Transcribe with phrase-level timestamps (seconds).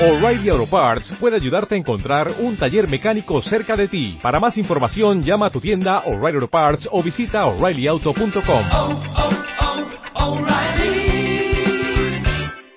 [0.00, 4.18] O'Reilly Auto Parts puede ayudarte a encontrar un taller mecánico cerca de ti.
[4.20, 8.64] Para más información, llama a tu tienda O'Reilly Auto Parts o visita oreillyauto.com.
[8.72, 9.02] oh,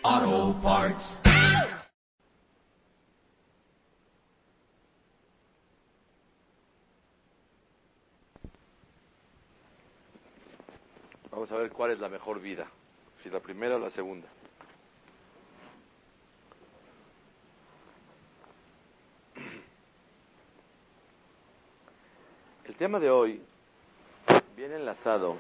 [0.03, 1.19] oh, Parts.
[11.31, 12.67] Vamos a ver cuál es la mejor vida,
[13.23, 14.27] si la primera o la segunda.
[22.67, 23.41] El tema de hoy
[24.57, 25.37] viene enlazado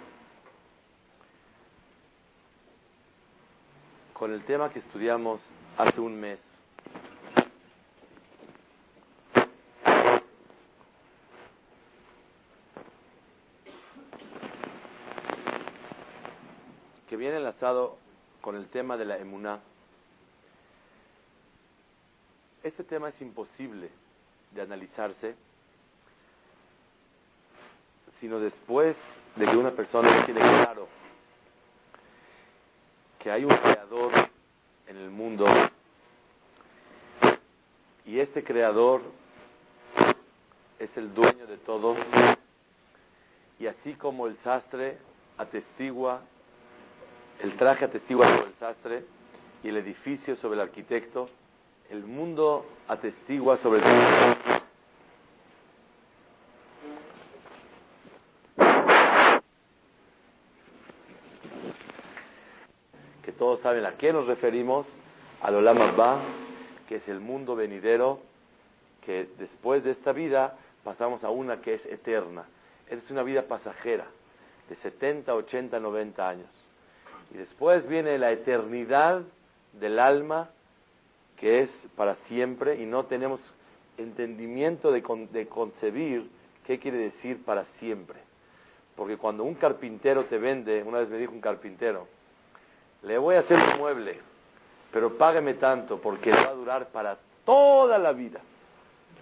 [4.13, 5.41] con el tema que estudiamos
[5.77, 6.39] hace un mes.
[17.09, 17.97] que viene enlazado
[18.41, 19.59] con el tema de la emuná.
[22.63, 23.89] Este tema es imposible
[24.53, 25.35] de analizarse
[28.19, 28.95] sino después
[29.35, 30.87] de que una persona tiene claro
[33.19, 34.11] que hay un creador
[34.87, 35.45] en el mundo
[38.05, 39.01] y este creador
[40.79, 41.95] es el dueño de todo
[43.59, 44.97] y así como el sastre
[45.37, 46.21] atestigua
[47.41, 49.05] el traje atestigua sobre el sastre
[49.63, 51.29] y el edificio sobre el arquitecto
[51.89, 54.37] el mundo atestigua sobre el
[63.23, 64.87] que todos saben a qué nos referimos,
[65.41, 66.21] al Olam Abba,
[66.87, 68.21] que es el mundo venidero,
[69.05, 72.45] que después de esta vida pasamos a una que es eterna.
[72.89, 74.05] Es una vida pasajera,
[74.69, 76.47] de 70, 80, 90 años.
[77.33, 79.23] Y después viene la eternidad
[79.73, 80.49] del alma,
[81.37, 83.41] que es para siempre, y no tenemos
[83.97, 86.29] entendimiento de, con- de concebir
[86.65, 88.17] qué quiere decir para siempre.
[88.95, 92.07] Porque cuando un carpintero te vende, una vez me dijo un carpintero,
[93.03, 94.19] le voy a hacer un mueble,
[94.91, 98.39] pero págame tanto porque va a durar para toda la vida.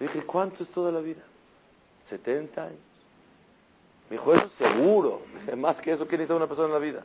[0.00, 1.22] Le dije, ¿cuánto es toda la vida?
[2.10, 2.78] 70 años.
[4.10, 5.22] Me dijo, eso seguro.
[5.40, 7.02] Dije, más que eso, ¿qué necesita una persona en la vida?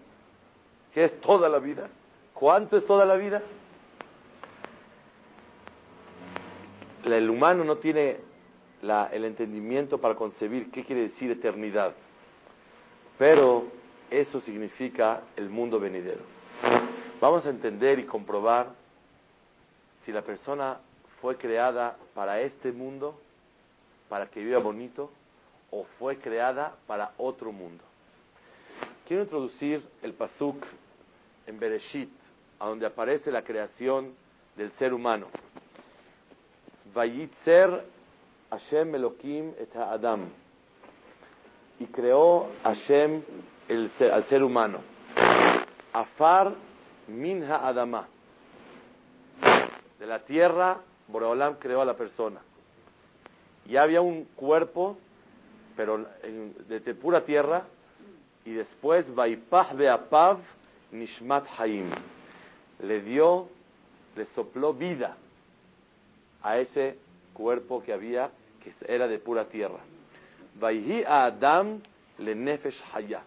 [0.93, 1.87] ¿Qué es toda la vida?
[2.33, 3.41] ¿Cuánto es toda la vida?
[7.05, 8.17] El humano no tiene
[8.81, 11.93] la- el entendimiento para concebir qué quiere decir eternidad.
[13.17, 13.65] Pero
[14.09, 16.21] eso significa el mundo venidero.
[17.21, 18.69] Vamos a entender y comprobar
[20.03, 20.79] si la persona
[21.21, 23.15] fue creada para este mundo,
[24.09, 25.11] para que viva bonito,
[25.69, 27.83] o fue creada para otro mundo.
[29.07, 30.65] Quiero introducir el pasuk
[31.45, 32.09] en Bereshit,
[32.59, 34.13] a donde aparece la creación
[34.57, 35.27] del ser humano.
[36.93, 37.85] Vayitzer
[38.49, 40.27] Hashem Elohim et Adam.
[41.79, 43.21] Y creó Hashem
[43.67, 44.79] el ser- al ser humano.
[45.93, 46.53] Afar
[47.19, 48.07] minha adama.
[49.99, 52.41] De la tierra, Boreolam creó a la persona.
[53.67, 54.97] Y había un cuerpo,
[55.75, 56.05] pero
[56.67, 57.65] de pura tierra,
[58.45, 60.39] y después Vaipah Beapav
[60.91, 61.89] Nishmat Haim.
[62.79, 63.47] Le dio,
[64.15, 65.15] le sopló vida
[66.41, 66.97] a ese
[67.33, 68.31] cuerpo que había,
[68.63, 69.79] que era de pura tierra.
[70.59, 71.81] Vaihi a Adam
[72.17, 73.21] le nefesh haya.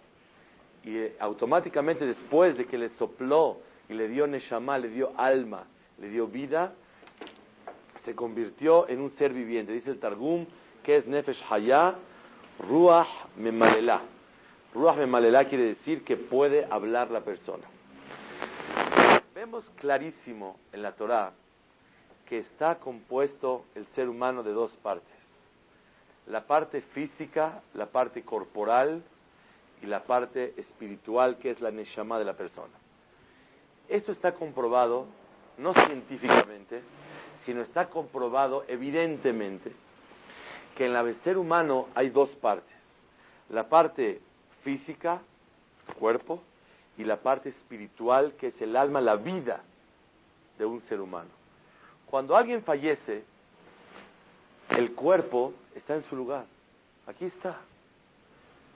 [0.83, 3.59] Y eh, automáticamente después de que le sopló
[3.89, 5.65] y le dio neshama, le dio alma,
[5.99, 6.75] le dio vida,
[8.05, 9.73] se convirtió en un ser viviente.
[9.73, 10.47] Dice el Targum
[10.83, 11.95] que es nefesh haya,
[12.59, 14.03] ruach memalela.
[14.75, 17.65] Ruach memalela quiere decir que puede hablar la persona.
[19.35, 21.33] Vemos clarísimo en la Torah
[22.27, 25.13] que está compuesto el ser humano de dos partes.
[26.27, 29.03] La parte física, la parte corporal
[29.83, 32.73] y la parte espiritual que es la neshama de la persona.
[33.89, 35.07] Esto está comprobado
[35.59, 36.83] no científicamente,
[37.45, 39.73] sino está comprobado evidentemente
[40.77, 42.75] que en el ser humano hay dos partes.
[43.51, 44.21] La parte
[44.63, 45.21] física,
[45.99, 46.41] cuerpo,
[46.97, 49.63] y la parte espiritual que es el alma, la vida
[50.59, 51.31] de un ser humano.
[52.07, 53.25] Cuando alguien fallece,
[54.71, 56.45] el cuerpo está en su lugar.
[57.07, 57.59] Aquí está.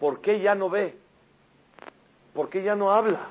[0.01, 0.97] ¿Por qué ya no ve?
[2.35, 3.29] ¿Por qué ya no habla?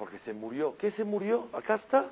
[0.00, 0.78] Porque se murió.
[0.78, 1.48] ¿Qué se murió?
[1.52, 2.06] Acá está.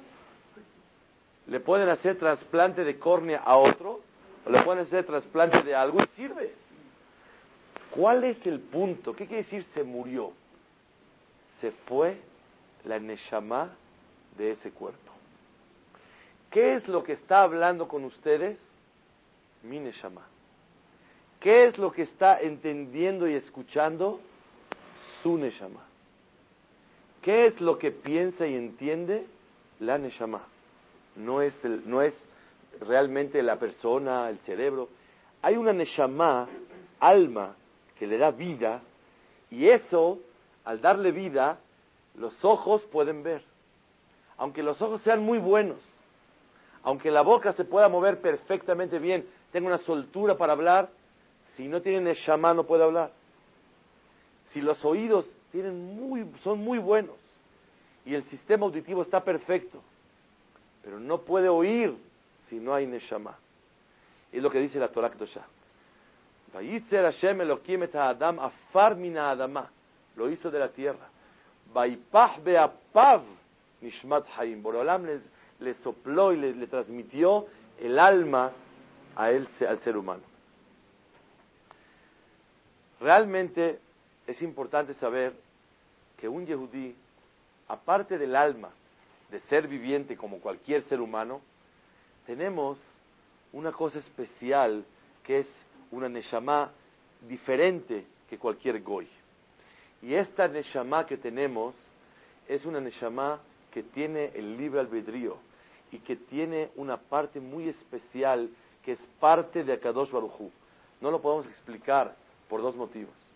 [1.46, 4.02] Le pueden hacer trasplante de córnea a otro,
[4.44, 6.52] o le pueden hacer trasplante de algo y sirve.
[7.90, 9.16] ¿Cuál es el punto?
[9.16, 10.32] ¿Qué quiere decir se murió?
[11.62, 12.20] Se fue
[12.84, 13.70] la neshama
[14.36, 15.10] de ese cuerpo.
[16.50, 18.58] ¿Qué es lo que está hablando con ustedes?
[19.62, 20.26] Mi Neshama.
[21.40, 24.20] ¿Qué es lo que está entendiendo y escuchando?
[25.22, 25.87] Su Neshama.
[27.22, 29.26] ¿Qué es lo que piensa y entiende?
[29.80, 30.42] La Neshama.
[31.16, 32.14] No es, no es
[32.80, 34.88] realmente la persona, el cerebro.
[35.42, 36.48] Hay una Neshama,
[37.00, 37.56] alma,
[37.98, 38.82] que le da vida,
[39.50, 40.20] y eso,
[40.64, 41.58] al darle vida,
[42.14, 43.42] los ojos pueden ver.
[44.36, 45.78] Aunque los ojos sean muy buenos,
[46.82, 50.90] aunque la boca se pueda mover perfectamente bien, tenga una soltura para hablar,
[51.56, 53.10] si no tienen Neshama no puede hablar.
[54.50, 57.16] Si los oídos tienen muy, son muy buenos
[58.04, 59.82] y el sistema auditivo está perfecto,
[60.82, 61.94] pero no puede oír
[62.48, 63.36] si no hay Neshama.
[64.32, 65.46] Es lo que dice la Torah Kedoshah.
[66.52, 69.70] Vayitzer Hashem Elohim et Adam afar mina adama.
[70.16, 71.08] Lo hizo de la tierra.
[71.72, 73.22] Vaypach beapav
[73.80, 74.62] nishmat haim.
[74.62, 75.20] Boreolam le,
[75.60, 77.46] le sopló y le, le, transmitió
[77.78, 78.52] el alma
[79.16, 80.22] a él, al ser humano.
[83.00, 83.80] Realmente
[84.28, 85.32] es importante saber
[86.18, 86.94] que un yehudí,
[87.66, 88.68] aparte del alma,
[89.30, 91.40] de ser viviente como cualquier ser humano,
[92.26, 92.78] tenemos
[93.54, 94.84] una cosa especial
[95.24, 95.46] que es
[95.90, 96.70] una neshama
[97.26, 99.08] diferente que cualquier goy.
[100.02, 101.74] Y esta neshama que tenemos
[102.46, 103.40] es una neshama
[103.72, 105.38] que tiene el libre albedrío
[105.90, 108.50] y que tiene una parte muy especial
[108.84, 110.50] que es parte de Akadosh Baruchu.
[111.00, 112.14] No lo podemos explicar
[112.46, 113.27] por dos motivos.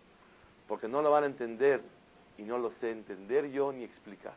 [0.73, 1.83] Porque no lo van a entender
[2.39, 4.33] y no lo sé entender yo ni explicar.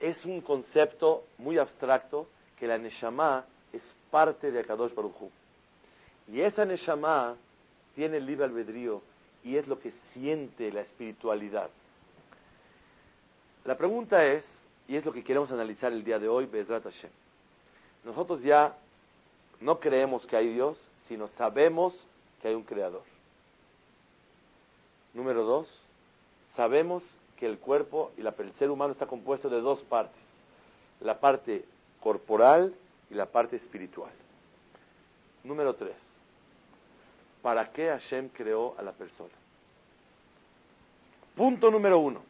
[0.00, 2.26] Es un concepto muy abstracto
[2.58, 5.30] que la Neshama es parte de Akadosh Baruchu.
[6.26, 7.36] Y esa Neshama
[7.94, 9.00] tiene el libre albedrío
[9.44, 11.70] y es lo que siente la espiritualidad.
[13.66, 14.44] La pregunta es,
[14.88, 17.10] y es lo que queremos analizar el día de hoy, Bezrat Hashem.
[18.02, 18.76] Nosotros ya
[19.60, 21.94] no creemos que hay Dios, sino sabemos
[22.42, 23.17] que hay un creador.
[25.14, 25.66] Número dos,
[26.56, 27.02] sabemos
[27.36, 30.20] que el cuerpo y el ser humano está compuesto de dos partes,
[31.00, 31.64] la parte
[32.00, 32.74] corporal
[33.10, 34.10] y la parte espiritual.
[35.44, 35.96] Número tres,
[37.42, 39.34] ¿para qué Hashem creó a la persona?
[41.36, 42.20] Punto número uno,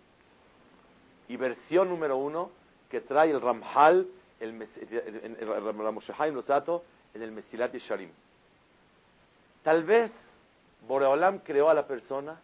[1.29, 2.51] y versión número uno
[2.91, 4.07] que trae el Ramhal,
[4.41, 6.83] el, el, el,
[7.15, 8.11] en el Mesilat Sharim.
[9.63, 10.13] Tal vez
[10.87, 12.41] Boreolam creó a la persona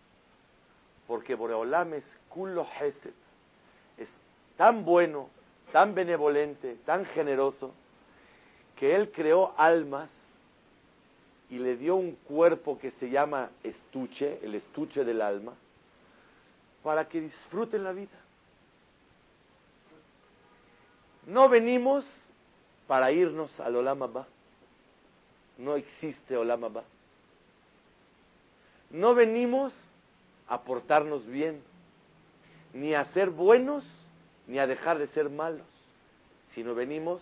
[1.06, 3.12] porque Boreolam es Kulo Hesed.
[3.99, 4.09] Es
[4.56, 5.29] tan bueno,
[5.73, 7.73] tan benevolente, tan generoso,
[8.77, 10.09] que Él creó almas
[11.51, 15.53] y le dio un cuerpo que se llama estuche, el estuche del alma,
[16.83, 18.19] para que disfruten la vida.
[21.27, 22.05] No venimos
[22.87, 24.27] para irnos al Olam Abba.
[25.59, 26.85] No existe Olam Abba.
[28.91, 29.73] No venimos
[30.49, 31.62] a portarnos bien,
[32.73, 33.85] ni a ser buenos,
[34.46, 35.67] ni a dejar de ser malos,
[36.50, 37.20] sino venimos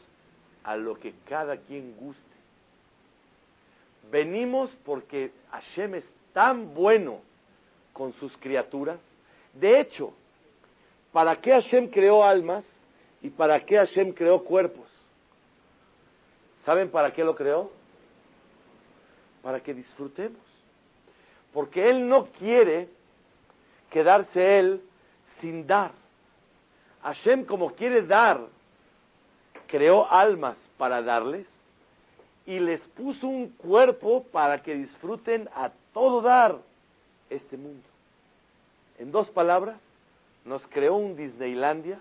[0.64, 2.22] a lo que cada quien guste.
[4.10, 7.20] Venimos porque Hashem es tan bueno
[7.92, 8.98] con sus criaturas.
[9.54, 10.12] De hecho,
[11.12, 12.64] ¿para qué Hashem creó almas
[13.20, 14.88] y para qué Hashem creó cuerpos?
[16.64, 17.70] ¿Saben para qué lo creó?
[19.42, 20.40] Para que disfrutemos.
[21.52, 22.88] Porque Él no quiere
[23.92, 24.82] quedarse él
[25.40, 25.92] sin dar.
[27.02, 28.40] Hashem, como quiere dar,
[29.66, 31.46] creó almas para darles
[32.46, 36.58] y les puso un cuerpo para que disfruten a todo dar
[37.30, 37.86] este mundo.
[38.98, 39.78] En dos palabras,
[40.44, 41.98] nos creó un Disneylandia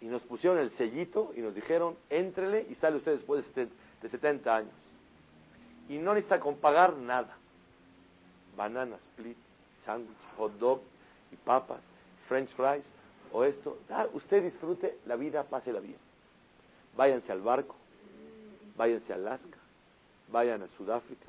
[0.00, 3.68] y nos pusieron el sellito y nos dijeron, entrele y sale usted después de
[4.08, 4.72] 70 años.
[5.88, 7.36] Y no necesita con pagar nada.
[8.56, 9.36] Bananas, split,
[9.84, 10.80] sándwich, hot dog
[11.30, 11.80] y papas,
[12.28, 12.84] french fries
[13.32, 13.78] o esto.
[14.12, 15.96] usted disfrute la vida, pásela bien.
[16.96, 17.74] Váyanse al barco,
[18.76, 19.58] váyanse a Alaska,
[20.30, 21.28] vayan a Sudáfrica,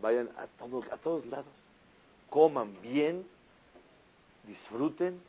[0.00, 1.52] vayan a todos, a todos lados.
[2.28, 3.26] Coman bien,
[4.46, 5.20] disfruten,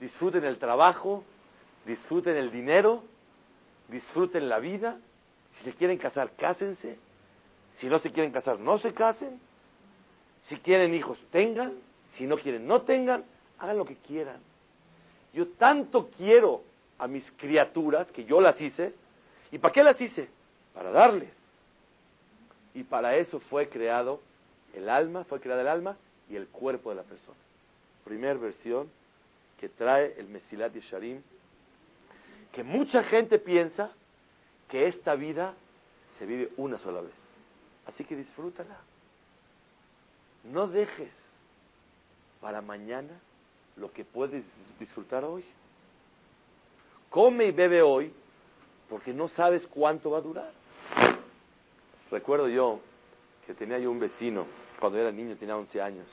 [0.00, 1.22] disfruten el trabajo,
[1.86, 3.04] disfruten el dinero,
[3.88, 4.98] disfruten la vida.
[5.54, 6.98] Si se quieren casar, cásense.
[7.76, 9.40] Si no se quieren casar, no se casen.
[10.50, 11.74] Si quieren hijos, tengan.
[12.14, 13.24] Si no quieren, no tengan.
[13.60, 14.40] Hagan lo que quieran.
[15.32, 16.64] Yo tanto quiero
[16.98, 18.92] a mis criaturas que yo las hice.
[19.52, 20.28] ¿Y para qué las hice?
[20.74, 21.30] Para darles.
[22.74, 24.20] Y para eso fue creado
[24.74, 25.96] el alma, fue creado el alma
[26.28, 27.38] y el cuerpo de la persona.
[28.04, 28.90] Primer versión
[29.56, 31.22] que trae el Mesilat Yesharim.
[32.50, 33.92] que mucha gente piensa
[34.68, 35.54] que esta vida
[36.18, 37.12] se vive una sola vez.
[37.86, 38.89] Así que disfrútala.
[40.44, 41.10] No dejes
[42.40, 43.20] para mañana
[43.76, 44.44] lo que puedes
[44.78, 45.44] disfrutar hoy.
[47.10, 48.12] Come y bebe hoy
[48.88, 50.52] porque no sabes cuánto va a durar.
[52.10, 52.80] Recuerdo yo
[53.46, 54.46] que tenía yo un vecino,
[54.78, 56.06] cuando era niño, tenía 11 años,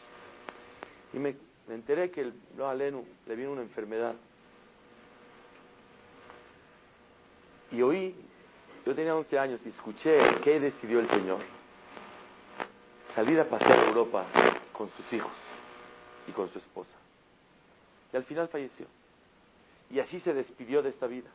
[1.14, 1.36] y me,
[1.70, 2.34] enteré que el,
[3.26, 4.16] le vino una enfermedad.
[7.72, 8.16] Y oí,
[8.86, 11.57] yo tenía 11 años y escuché qué decidió el Señor.
[13.18, 14.28] Salir a pasear a Europa
[14.72, 15.32] con sus hijos
[16.28, 16.92] y con su esposa.
[18.14, 18.86] Y al final falleció.
[19.90, 21.28] Y así se despidió de esta vida.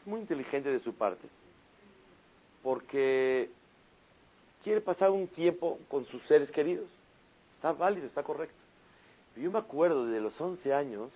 [0.00, 1.28] Es muy inteligente de su parte.
[2.62, 3.50] Porque
[4.64, 6.86] quiere pasar un tiempo con sus seres queridos.
[7.56, 8.56] Está válido, está correcto.
[9.36, 11.10] Yo me acuerdo de los 11 años,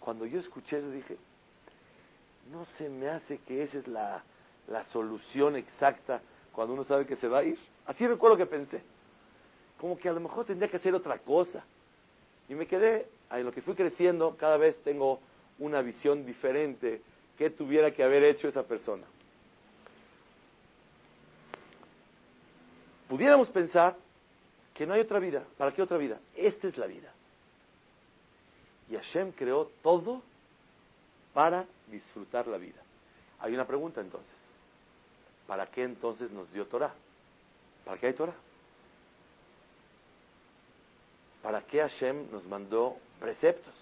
[0.00, 1.16] cuando yo escuché eso, dije,
[2.50, 4.20] no se me hace que esa es la,
[4.66, 7.58] la solución exacta cuando uno sabe que se va a ir.
[7.86, 8.82] Así recuerdo que pensé.
[9.78, 11.64] Como que a lo mejor tendría que hacer otra cosa.
[12.48, 15.20] Y me quedé, en lo que fui creciendo, cada vez tengo
[15.58, 17.02] una visión diferente
[17.36, 19.04] que tuviera que haber hecho esa persona.
[23.08, 23.96] Pudiéramos pensar
[24.74, 25.44] que no hay otra vida.
[25.56, 26.18] ¿Para qué otra vida?
[26.36, 27.12] Esta es la vida.
[28.90, 30.22] Y Hashem creó todo
[31.32, 32.80] para disfrutar la vida.
[33.40, 34.32] Hay una pregunta entonces.
[35.46, 36.92] ¿Para qué entonces nos dio Torah?
[37.84, 38.34] ¿Para qué hay Torah?
[41.48, 43.72] ¿Para qué Hashem nos mandó preceptos?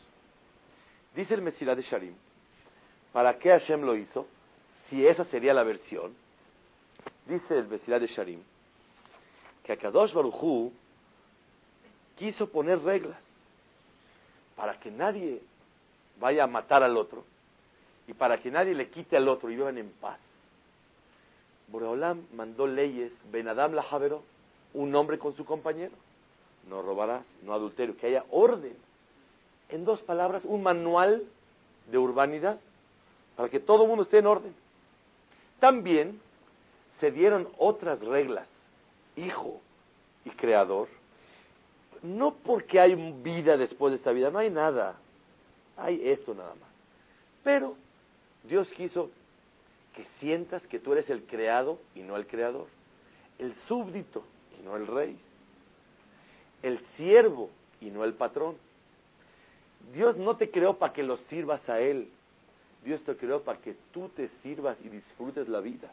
[1.17, 2.15] Dice el Mesías de Sharim.
[3.13, 4.25] ¿Para qué Hashem lo hizo?
[4.89, 6.15] Si esa sería la versión.
[7.27, 8.41] Dice el Mesías de Sharim
[9.65, 10.73] que Akadosh Baruchú
[12.15, 13.19] quiso poner reglas
[14.55, 15.43] para que nadie
[16.21, 17.25] vaya a matar al otro
[18.07, 20.21] y para que nadie le quite al otro y vivan en paz.
[21.67, 24.23] Boreolam mandó leyes, Ben Adam la Javero,
[24.73, 26.06] un hombre con su compañero.
[26.69, 28.77] No robarás, no adulterio, que haya orden.
[29.69, 31.25] En dos palabras, un manual
[31.91, 32.59] de urbanidad
[33.37, 34.55] para que todo el mundo esté en orden.
[35.61, 36.21] También
[37.01, 38.47] se dieron otras reglas
[39.17, 39.61] hijo
[40.25, 40.89] y creador,
[42.03, 44.97] no porque hay vida después de esta vida, no hay nada,
[45.77, 46.69] hay esto nada más.
[47.43, 47.75] Pero
[48.45, 49.11] Dios quiso
[49.95, 52.67] que sientas que tú eres el creado y no el creador,
[53.39, 54.23] el súbdito
[54.61, 55.19] y no el rey,
[56.67, 58.57] el siervo y no el patrón.
[59.93, 62.09] Dios no te creó para que lo sirvas a Él,
[62.85, 65.91] Dios te creó para que tú te sirvas y disfrutes la vida.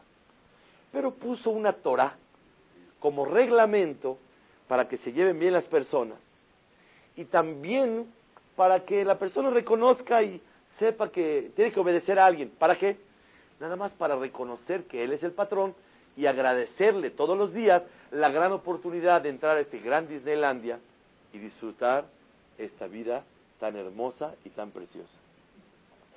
[0.92, 2.16] Pero puso una Torah
[3.00, 4.18] como reglamento
[4.68, 6.18] para que se lleven bien las personas
[7.16, 8.06] y también
[8.56, 10.40] para que la persona reconozca y
[10.78, 12.50] sepa que tiene que obedecer a alguien.
[12.58, 12.96] ¿Para qué?
[13.60, 15.74] Nada más para reconocer que Él es el patrón
[16.16, 20.78] y agradecerle todos los días la gran oportunidad de entrar a este gran Disneylandia
[21.32, 22.04] y disfrutar
[22.58, 23.24] esta vida
[23.58, 25.12] tan hermosa y tan preciosa.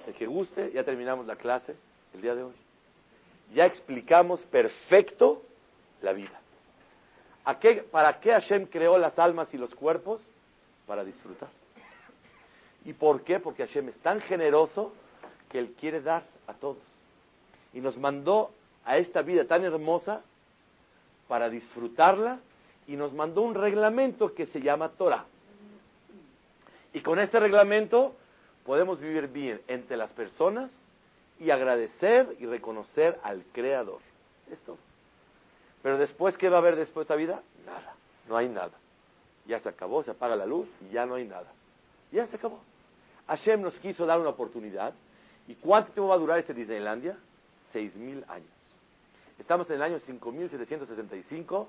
[0.06, 1.76] El que guste, ya terminamos la clase
[2.14, 2.54] el día de hoy.
[3.54, 5.42] Ya explicamos perfecto
[6.02, 6.40] la vida.
[7.92, 10.22] ¿Para qué Hashem creó las almas y los cuerpos?
[10.86, 11.50] Para disfrutar.
[12.86, 13.40] ¿Y por qué?
[13.40, 14.94] Porque Hashem es tan generoso
[15.50, 16.84] que Él quiere dar a todos.
[17.74, 18.52] Y nos mandó
[18.88, 20.22] a esta vida tan hermosa
[21.28, 22.40] para disfrutarla
[22.88, 25.26] y nos mandó un reglamento que se llama Torah.
[26.94, 28.16] Y con este reglamento
[28.66, 30.72] podemos vivir bien entre las personas
[31.38, 34.00] y agradecer y reconocer al Creador.
[34.50, 34.78] Esto.
[35.84, 37.44] Pero después, ¿qué va a haber después de esta vida?
[37.66, 37.94] Nada,
[38.30, 38.72] no hay nada.
[39.46, 41.52] Ya se acabó, se apaga la luz y ya no hay nada.
[42.14, 42.62] Ya se acabó.
[43.28, 44.94] Hashem nos quiso dar una oportunidad.
[45.46, 47.18] ¿Y cuánto tiempo va a durar este Disneylandia?
[47.74, 48.57] Seis mil años.
[49.40, 51.68] Estamos en el año 5765,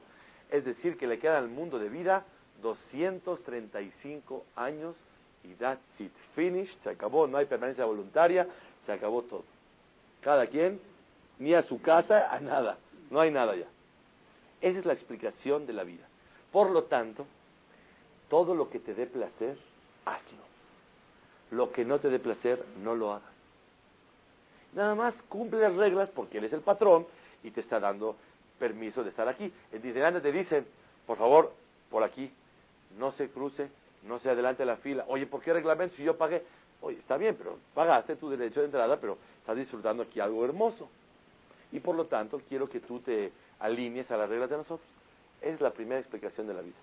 [0.50, 2.24] es decir, que le queda al mundo de vida
[2.62, 4.94] 235 años
[5.44, 6.12] y that's it.
[6.34, 8.48] Finished, se acabó, no hay permanencia voluntaria,
[8.86, 9.44] se acabó todo.
[10.22, 10.80] Cada quien,
[11.38, 12.78] ni a su casa, a nada.
[13.10, 13.66] No hay nada ya.
[14.60, 16.06] Esa es la explicación de la vida.
[16.50, 17.26] Por lo tanto,
[18.28, 19.56] todo lo que te dé placer,
[20.04, 20.48] hazlo.
[21.50, 23.30] Lo que no te dé placer, no lo hagas.
[24.74, 27.06] Nada más cumple las reglas porque él es el patrón
[27.48, 28.16] y te está dando
[28.58, 29.52] permiso de estar aquí.
[29.72, 30.66] En Disneyland te dicen,
[31.06, 31.52] por favor,
[31.90, 32.30] por aquí,
[32.98, 33.68] no se cruce,
[34.04, 35.04] no se adelante la fila.
[35.08, 36.42] Oye, ¿por qué reglamento si yo pagué?
[36.80, 40.88] Oye, está bien, pero pagaste tu derecho de entrada, pero estás disfrutando aquí algo hermoso.
[41.72, 44.88] Y por lo tanto, quiero que tú te alinees a las reglas de nosotros.
[45.40, 46.76] es la primera explicación de la vida.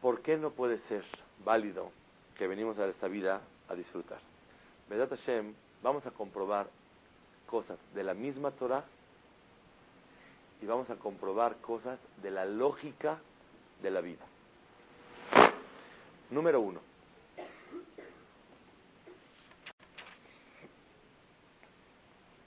[0.00, 1.04] ¿Por qué no puede ser
[1.44, 1.90] válido
[2.36, 4.18] que venimos a esta vida a disfrutar.
[4.88, 6.68] Vedat Hashem, vamos a comprobar
[7.46, 8.84] cosas de la misma Torah
[10.60, 13.18] y vamos a comprobar cosas de la lógica
[13.82, 14.24] de la vida.
[16.30, 16.80] Número uno.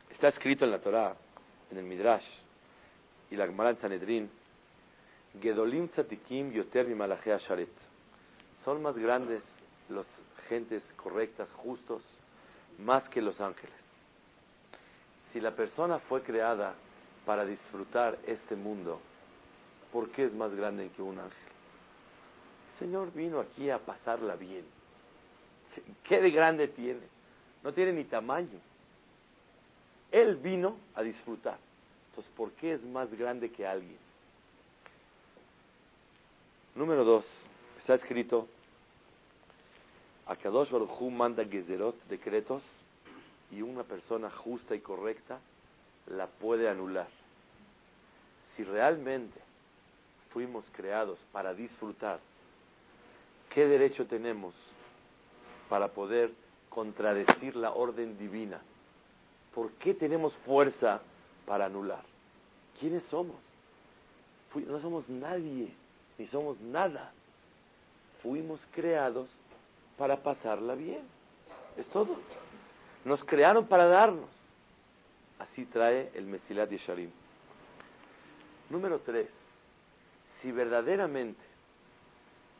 [0.10, 1.16] Está escrito en la Torah,
[1.70, 2.26] en el Midrash
[3.30, 4.30] y la Gemara en Sanedrin,
[5.42, 7.70] Gedolim tzatikim yoter malachea sharet.
[8.64, 9.44] Son más grandes
[9.90, 10.06] los
[10.48, 12.02] gentes correctas, justos,
[12.80, 13.76] más que los ángeles.
[15.34, 16.76] Si la persona fue creada
[17.26, 19.00] para disfrutar este mundo,
[19.92, 21.38] ¿por qué es más grande que un ángel?
[22.74, 24.66] El Señor vino aquí a pasarla bien.
[26.04, 27.02] ¿Qué de grande tiene?
[27.64, 28.60] No tiene ni tamaño.
[30.12, 31.58] Él vino a disfrutar.
[32.10, 33.98] Entonces, ¿por qué es más grande que alguien?
[36.76, 37.26] Número dos,
[37.80, 38.48] está escrito,
[40.28, 42.64] Akadosh Baruj Hu manda Gezerot, decretos,
[43.52, 45.40] y una persona justa y correcta
[46.08, 47.08] la puede anular.
[48.56, 49.40] Si realmente
[50.32, 52.20] fuimos creados para disfrutar,
[53.54, 54.54] ¿qué derecho tenemos
[55.70, 56.32] para poder
[56.70, 58.62] contradecir la orden divina?
[59.54, 61.02] ¿Por qué tenemos fuerza
[61.46, 62.04] para anular?
[62.80, 63.38] ¿Quiénes somos?
[64.56, 65.70] No somos nadie,
[66.18, 67.12] ni somos nada.
[68.24, 69.28] Fuimos creados
[69.98, 71.02] para pasarla bien.
[71.78, 72.18] Es todo.
[73.04, 74.30] Nos crearon para darnos.
[75.40, 77.12] Así trae el Mesilat Yesharim.
[78.70, 79.30] Número tres.
[80.42, 81.42] Si verdaderamente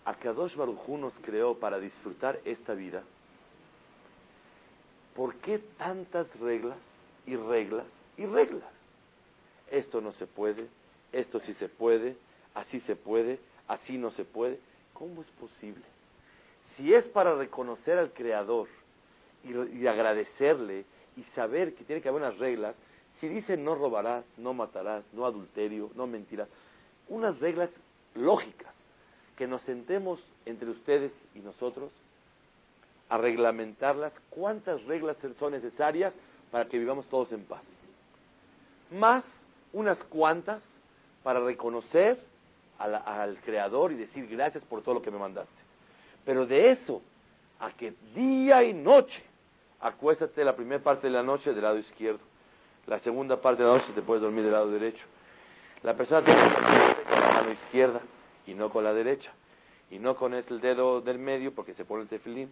[0.06, 3.04] Akadosh Baruj nos creó para disfrutar esta vida,
[5.16, 6.78] ¿por qué tantas reglas
[7.26, 7.86] y reglas
[8.18, 8.70] y reglas?
[9.72, 10.68] Esto no se puede,
[11.12, 12.18] esto sí se puede,
[12.54, 14.60] así se puede, así no se puede.
[14.94, 15.95] ¿Cómo es posible?
[16.76, 18.68] Si es para reconocer al Creador
[19.44, 22.76] y, agradecerle y saber que tiene que haber unas reglas,
[23.20, 26.50] si dice no robarás, no matarás, no adulterio, no mentirás,
[27.08, 27.70] unas reglas
[28.14, 28.74] lógicas,
[29.38, 31.92] que nos sentemos entre ustedes y nosotros
[33.10, 36.14] a reglamentarlas, cuántas reglas son necesarias
[36.52, 37.62] para que vivamos todos en paz.
[38.92, 39.24] Más
[39.74, 40.62] unas cuantas
[41.24, 42.20] para reconocer
[42.80, 45.65] al Creador y decir gracias por todo lo que me mandaste.
[46.26, 47.02] Pero de eso
[47.60, 49.24] a que día y noche
[49.80, 52.22] acuéstate la primera parte de la noche del lado izquierdo,
[52.88, 55.06] la segunda parte de la noche te puedes dormir del lado derecho.
[55.84, 58.02] La persona tiene que dormir con la mano izquierda
[58.48, 59.32] y no con la derecha,
[59.92, 62.52] y no con el dedo del medio porque se pone el tefilín,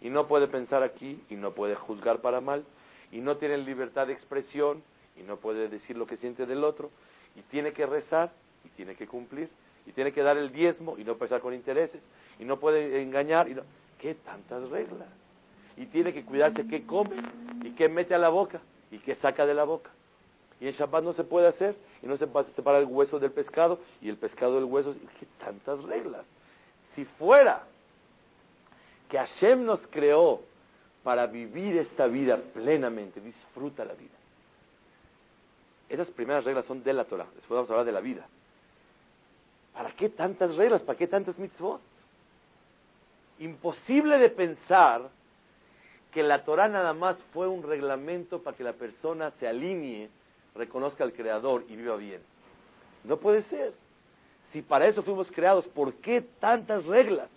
[0.00, 2.64] y no puede pensar aquí y no puede juzgar para mal,
[3.10, 4.82] y no tiene libertad de expresión
[5.16, 6.90] y no puede decir lo que siente del otro,
[7.36, 8.32] y tiene que rezar
[8.64, 9.48] y tiene que cumplir,
[9.86, 12.00] y tiene que dar el diezmo y no pensar con intereses,
[12.38, 13.62] y no puede engañar, y no...
[13.98, 15.08] ¿qué tantas reglas?
[15.76, 17.16] Y tiene que cuidarse qué come
[17.62, 19.90] y qué mete a la boca y qué saca de la boca.
[20.60, 23.80] Y en Shabbat no se puede hacer, y no se separa el hueso del pescado
[24.00, 24.94] y el pescado del hueso.
[25.18, 26.24] ¿Qué tantas reglas?
[26.94, 27.62] Si fuera
[29.08, 30.40] que Hashem nos creó
[31.02, 34.14] para vivir esta vida plenamente, disfruta la vida.
[35.88, 38.26] Esas primeras reglas son de la Torah, después vamos a hablar de la vida.
[39.72, 40.82] ¿Para qué tantas reglas?
[40.82, 41.80] ¿Para qué tantas mitzvot?
[43.38, 45.08] Imposible de pensar
[46.12, 50.10] que la Torah nada más fue un reglamento para que la persona se alinee,
[50.54, 52.20] reconozca al Creador y viva bien.
[53.04, 53.72] No puede ser.
[54.52, 57.28] Si para eso fuimos creados, ¿por qué tantas reglas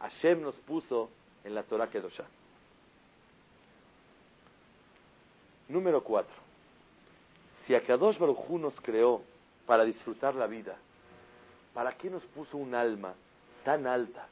[0.00, 1.10] Hashem nos puso
[1.42, 2.26] en la Torah Kedoshah?
[5.68, 6.34] Número cuatro.
[7.66, 9.22] Si Akadosh Baruj Hu nos creó
[9.66, 10.76] para disfrutar la vida,
[11.74, 13.12] ¿para qué nos puso un alma
[13.64, 14.26] tan alta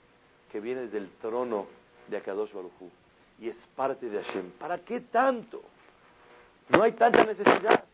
[0.51, 1.67] que viene desde el trono
[2.09, 2.51] de Akadosh
[3.41, 4.53] y es parte de Hashem?
[4.53, 5.61] ¿Para qué tanto?
[6.69, 7.85] No hay tanta necesidad.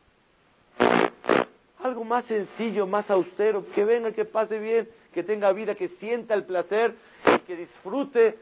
[1.82, 6.34] Algo más sencillo, más austero, que venga, que pase bien, que tenga vida, que sienta
[6.34, 6.94] el placer
[7.34, 8.38] y que disfrute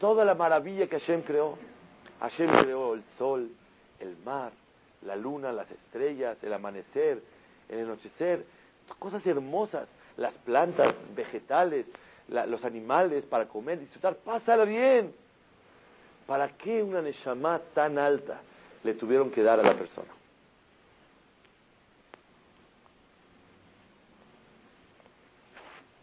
[0.00, 1.56] toda la maravilla que Hashem creó.
[2.20, 3.50] Hashem creó el sol,
[4.00, 4.52] el mar,
[5.02, 7.22] la luna, las estrellas, el amanecer,
[7.68, 8.44] el anochecer,
[8.98, 9.86] cosas hermosas,
[10.18, 11.86] las plantas, vegetales,
[12.28, 15.14] los animales para comer, disfrutar, pásala bien.
[16.26, 18.40] ¿Para qué una Neshama tan alta
[18.84, 20.08] le tuvieron que dar a la persona?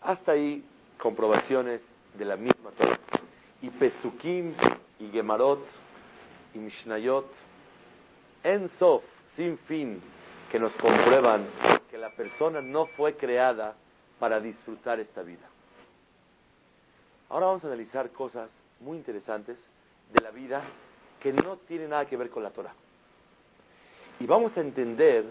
[0.01, 0.63] Hasta ahí
[0.97, 1.81] comprobaciones
[2.17, 2.99] de la misma Torah.
[3.61, 4.53] Y Pesukim,
[4.99, 5.65] y Gemarot,
[6.53, 7.27] y Mishnayot,
[8.43, 9.03] en Sof,
[9.35, 10.01] sin fin,
[10.51, 11.47] que nos comprueban
[11.89, 13.75] que la persona no fue creada
[14.19, 15.47] para disfrutar esta vida.
[17.29, 18.49] Ahora vamos a analizar cosas
[18.79, 19.57] muy interesantes
[20.13, 20.61] de la vida
[21.19, 22.73] que no tiene nada que ver con la Torah.
[24.19, 25.25] Y vamos a entender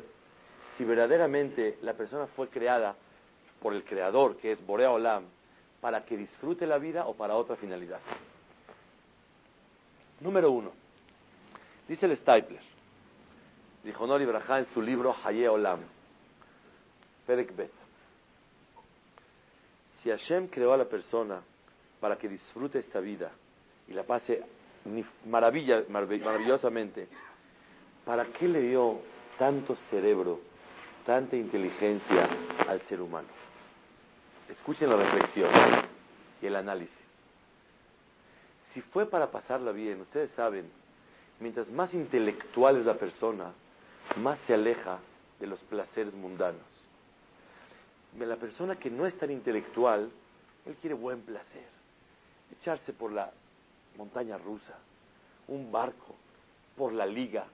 [0.76, 2.96] si verdaderamente la persona fue creada
[3.62, 5.24] por el Creador, que es Borea Olam,
[5.80, 8.00] para que disfrute la vida o para otra finalidad.
[10.20, 10.72] Número uno,
[11.88, 12.62] dice el Stapler,
[13.82, 15.80] dijo Nori Braja en su libro Haye Olam,
[17.26, 17.83] Perek Bet.
[20.04, 21.40] Si Hashem creó a la persona
[21.98, 23.32] para que disfrute esta vida
[23.88, 24.42] y la pase
[25.24, 27.08] maravillosamente,
[28.04, 29.00] ¿para qué le dio
[29.38, 30.40] tanto cerebro,
[31.06, 32.28] tanta inteligencia
[32.68, 33.28] al ser humano?
[34.50, 35.50] Escuchen la reflexión
[36.42, 36.94] y el análisis.
[38.74, 40.70] Si fue para pasarla bien, ustedes saben,
[41.40, 43.54] mientras más intelectual es la persona,
[44.16, 44.98] más se aleja
[45.40, 46.73] de los placeres mundanos.
[48.18, 50.10] La persona que no es tan intelectual,
[50.66, 51.66] él quiere buen placer,
[52.58, 53.30] echarse por la
[53.96, 54.78] montaña rusa,
[55.48, 56.14] un barco,
[56.76, 57.46] por la liga,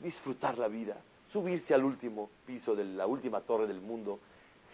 [0.00, 0.96] disfrutar la vida,
[1.32, 4.18] subirse al último piso de la última torre del mundo,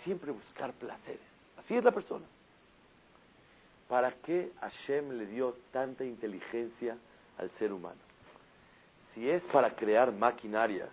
[0.04, 1.20] siempre buscar placeres.
[1.57, 2.24] Así es la persona.
[3.88, 6.96] ¿Para qué Hashem le dio tanta inteligencia
[7.38, 8.00] al ser humano?
[9.14, 10.90] Si es para crear maquinarias,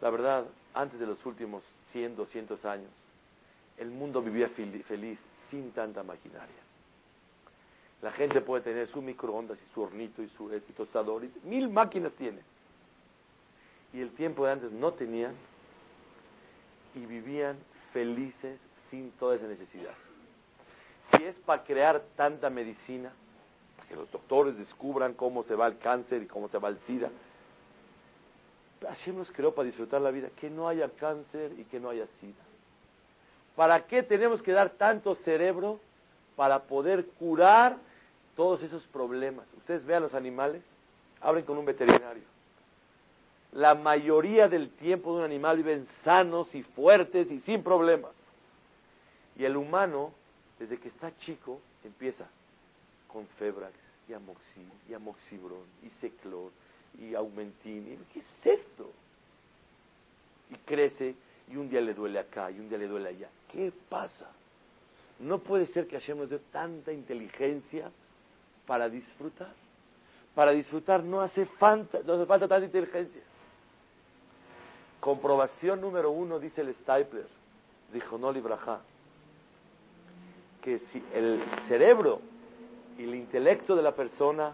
[0.00, 2.90] la verdad, antes de los últimos 100, 200 años,
[3.78, 5.18] el mundo vivía feliz
[5.50, 6.66] sin tanta maquinaria.
[8.02, 12.12] La gente puede tener su microondas y su hornito y su, tostador, y mil máquinas
[12.12, 12.40] tiene.
[13.92, 15.34] Y el tiempo de antes no tenían
[16.94, 17.56] y vivían
[17.92, 18.58] felices
[18.90, 19.94] sin toda esa necesidad.
[21.12, 23.12] Si es para crear tanta medicina,
[23.88, 27.10] que los doctores descubran cómo se va el cáncer y cómo se va el SIDA,
[28.82, 32.06] Hashem nos creó para disfrutar la vida, que no haya cáncer y que no haya
[32.20, 32.34] SIDA.
[33.54, 35.80] ¿Para qué tenemos que dar tanto cerebro
[36.36, 37.78] para poder curar
[38.36, 39.46] todos esos problemas?
[39.56, 40.62] Ustedes vean los animales,
[41.20, 42.22] hablen con un veterinario.
[43.52, 48.12] La mayoría del tiempo de un animal viven sanos y fuertes y sin problemas.
[49.38, 50.12] Y el humano,
[50.58, 52.26] desde que está chico, empieza
[53.08, 53.74] con febrax
[54.08, 54.12] y
[54.90, 56.52] y amoxibrón y seclor
[57.00, 57.98] y aumentín.
[58.12, 58.90] ¿Qué es esto?
[60.50, 61.14] Y crece
[61.50, 63.28] y un día le duele acá y un día le duele allá.
[63.52, 64.26] ¿Qué pasa?
[65.18, 67.90] No puede ser que Hashem nos dé tanta inteligencia
[68.66, 69.52] para disfrutar.
[70.34, 73.22] Para disfrutar no hace falta, no hace falta tanta inteligencia.
[75.00, 77.26] Comprobación número uno, dice el Stapler,
[77.92, 78.80] dijo Noli Braja,
[80.62, 82.20] que si el cerebro
[82.98, 84.52] y el intelecto de la persona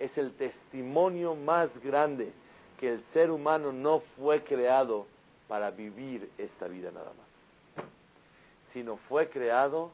[0.00, 2.32] es el testimonio más grande
[2.80, 5.06] que el ser humano no fue creado
[5.46, 7.84] para vivir esta vida nada más,
[8.72, 9.90] sino fue creado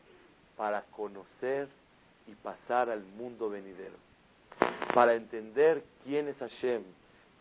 [0.57, 1.69] para conocer
[2.29, 3.97] y pasar al mundo venidero,
[4.95, 6.83] para entender quién es Hashem,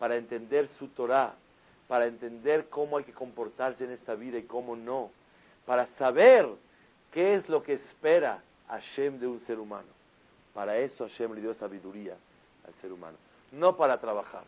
[0.00, 1.34] para entender su Torah,
[1.86, 5.10] para entender cómo hay que comportarse en esta vida y cómo no,
[5.64, 6.48] para saber
[7.12, 9.88] qué es lo que espera Hashem de un ser humano.
[10.52, 12.16] Para eso Hashem le dio sabiduría
[12.66, 13.16] al ser humano,
[13.52, 14.44] no para trabajar.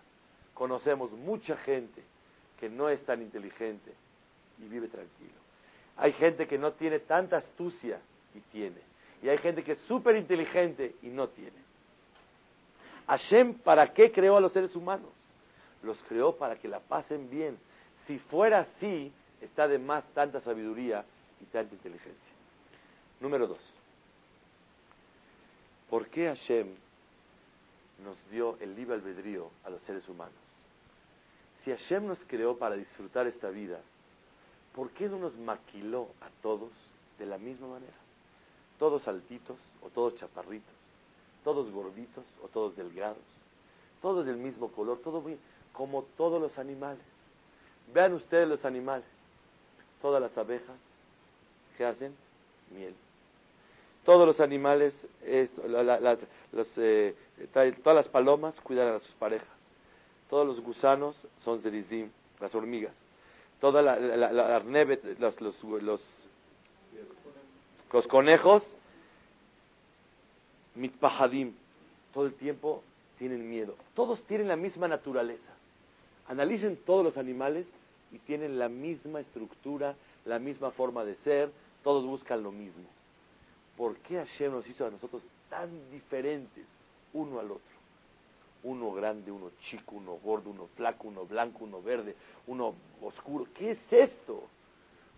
[0.55, 2.03] Conocemos mucha gente
[2.59, 3.93] que no es tan inteligente
[4.59, 5.39] y vive tranquilo.
[5.97, 8.01] Hay gente que no tiene tanta astucia
[8.35, 8.81] y tiene.
[9.23, 11.57] Y hay gente que es súper inteligente y no tiene.
[13.07, 15.11] Hashem, ¿para qué creó a los seres humanos?
[15.83, 17.59] Los creó para que la pasen bien.
[18.07, 21.05] Si fuera así, está de más tanta sabiduría
[21.41, 22.33] y tanta inteligencia.
[23.21, 23.61] Número dos.
[25.89, 26.75] ¿Por qué Hashem
[28.05, 30.35] nos dio el libre albedrío a los seres humanos?
[31.65, 33.81] Si Hashem nos creó para disfrutar esta vida,
[34.75, 36.71] ¿por qué no nos maquiló a todos
[37.19, 37.97] de la misma manera?
[38.79, 40.75] Todos altitos o todos chaparritos,
[41.45, 43.19] todos gorditos o todos delgados,
[44.01, 45.23] todos del mismo color, todo
[45.73, 47.03] como todos los animales.
[47.93, 49.07] Vean ustedes los animales,
[50.01, 50.77] todas las abejas,
[51.77, 52.15] ¿qué hacen?
[52.71, 52.95] Miel.
[54.09, 54.95] Todos los animales,
[56.53, 57.15] los, eh,
[57.53, 59.47] todas las palomas cuidan a sus parejas.
[60.31, 62.09] Todos los gusanos son zerizim,
[62.41, 62.95] las hormigas.
[63.61, 64.61] Toda la, la,
[65.19, 66.03] los, los, los,
[67.93, 68.63] los conejos,
[70.75, 71.53] mitpahadim,
[72.15, 72.83] todo el tiempo
[73.19, 73.75] tienen miedo.
[73.95, 75.53] Todos tienen la misma naturaleza.
[76.29, 77.67] Analicen todos los animales
[78.11, 81.51] y tienen la misma estructura, la misma forma de ser,
[81.85, 82.87] todos buscan lo mismo.
[83.79, 86.65] ¿Por qué Hashem nos hizo a nosotros tan diferentes
[87.13, 87.79] uno al otro?
[88.65, 92.17] Uno grande, uno chico, uno gordo, uno flaco, uno blanco, uno verde,
[92.49, 93.47] uno oscuro.
[93.55, 94.43] ¿Qué es esto?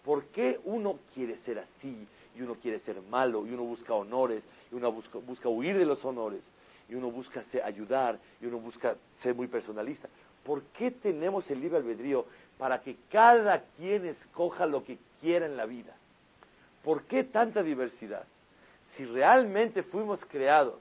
[0.05, 4.43] ¿Por qué uno quiere ser así y uno quiere ser malo y uno busca honores
[4.71, 6.43] y uno busca, busca huir de los honores
[6.91, 10.11] y uno busca ayudar y uno busca ser muy personalista.
[10.45, 12.27] ¿Por qué tenemos el libre albedrío
[12.59, 15.97] para que cada quien escoja lo que quiera en la vida?
[16.85, 18.25] ¿Por qué tanta diversidad?
[18.97, 20.79] Si realmente fuimos creados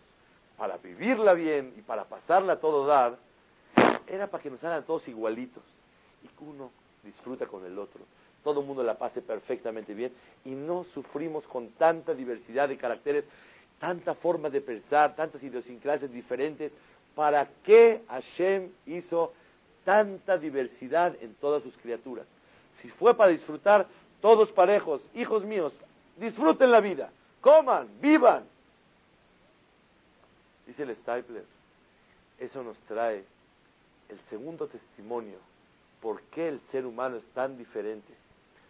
[0.57, 3.17] para vivirla bien y para pasarla a todo dar,
[4.07, 5.63] era para que nos hagan todos igualitos
[6.23, 6.71] y que uno
[7.03, 8.01] disfruta con el otro.
[8.43, 10.11] Todo el mundo la pase perfectamente bien
[10.45, 13.25] y no sufrimos con tanta diversidad de caracteres,
[13.79, 16.71] tanta forma de pensar, tantas idiosincrasias diferentes.
[17.15, 19.33] ¿Para qué Hashem hizo
[19.83, 22.25] tanta diversidad en todas sus criaturas?
[22.81, 23.87] Si fue para disfrutar
[24.21, 25.73] todos parejos, hijos míos,
[26.17, 28.45] disfruten la vida, coman, vivan,
[30.69, 31.45] Dice el Stapler,
[32.37, 33.23] eso nos trae
[34.07, 35.39] el segundo testimonio,
[35.99, 38.13] por qué el ser humano es tan diferente.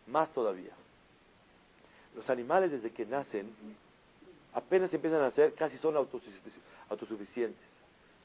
[0.07, 0.71] Más todavía,
[2.15, 3.53] los animales desde que nacen,
[4.53, 7.61] apenas empiezan a nacer, casi son autosuficientes,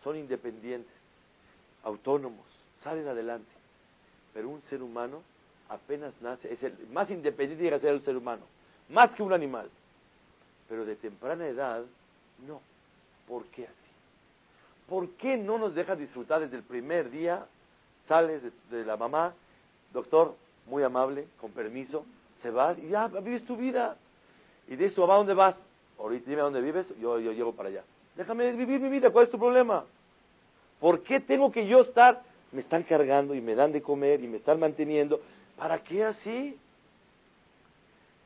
[0.04, 0.94] son independientes,
[1.82, 2.46] autónomos,
[2.84, 3.50] salen adelante.
[4.32, 5.20] Pero un ser humano
[5.68, 8.42] apenas nace, es el más independiente llega ser el ser humano,
[8.88, 9.68] más que un animal.
[10.74, 11.84] Pero de temprana edad,
[12.48, 12.60] no.
[13.28, 13.90] ¿Por qué así?
[14.88, 17.46] ¿Por qué no nos deja disfrutar desde el primer día?
[18.08, 19.34] Sales de, la mamá,
[19.92, 20.34] doctor,
[20.66, 22.04] muy amable, con permiso,
[22.42, 23.96] se va y ya vives tu vida.
[24.66, 25.54] Y dices, ¿a dónde vas?
[25.96, 27.84] Ahorita dime dónde vives, yo, yo llego para allá.
[28.16, 29.84] Déjame vivir mi vida, ¿cuál es tu problema?
[30.80, 32.20] ¿Por qué tengo que yo estar?
[32.50, 35.20] Me están cargando y me dan de comer y me están manteniendo.
[35.56, 36.58] ¿Para qué así?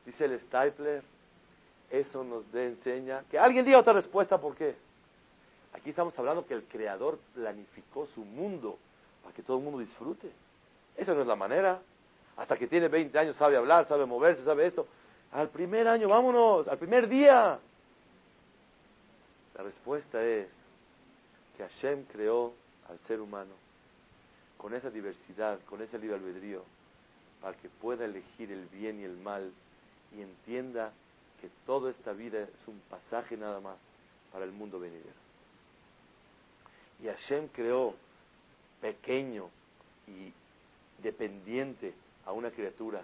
[0.03, 1.03] Dice el Stapler,
[1.89, 3.23] eso nos enseña.
[3.29, 4.75] Que alguien diga otra respuesta, ¿por qué?
[5.73, 8.77] Aquí estamos hablando que el Creador planificó su mundo
[9.23, 10.31] para que todo el mundo disfrute.
[10.97, 11.79] Esa no es la manera.
[12.37, 14.87] Hasta que tiene 20 años sabe hablar, sabe moverse, sabe eso.
[15.31, 17.59] Al primer año, vámonos, al primer día.
[19.55, 20.47] La respuesta es
[21.55, 22.53] que Hashem creó
[22.89, 23.51] al ser humano
[24.57, 26.63] con esa diversidad, con ese libre albedrío,
[27.41, 29.51] para que pueda elegir el bien y el mal
[30.17, 30.91] y entienda
[31.41, 33.77] que toda esta vida es un pasaje nada más
[34.31, 35.17] para el mundo venidero.
[37.01, 37.95] Y Hashem creó
[38.81, 39.49] pequeño
[40.07, 40.33] y
[41.01, 41.93] dependiente
[42.25, 43.03] a una criatura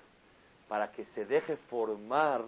[0.68, 2.44] para que se deje formar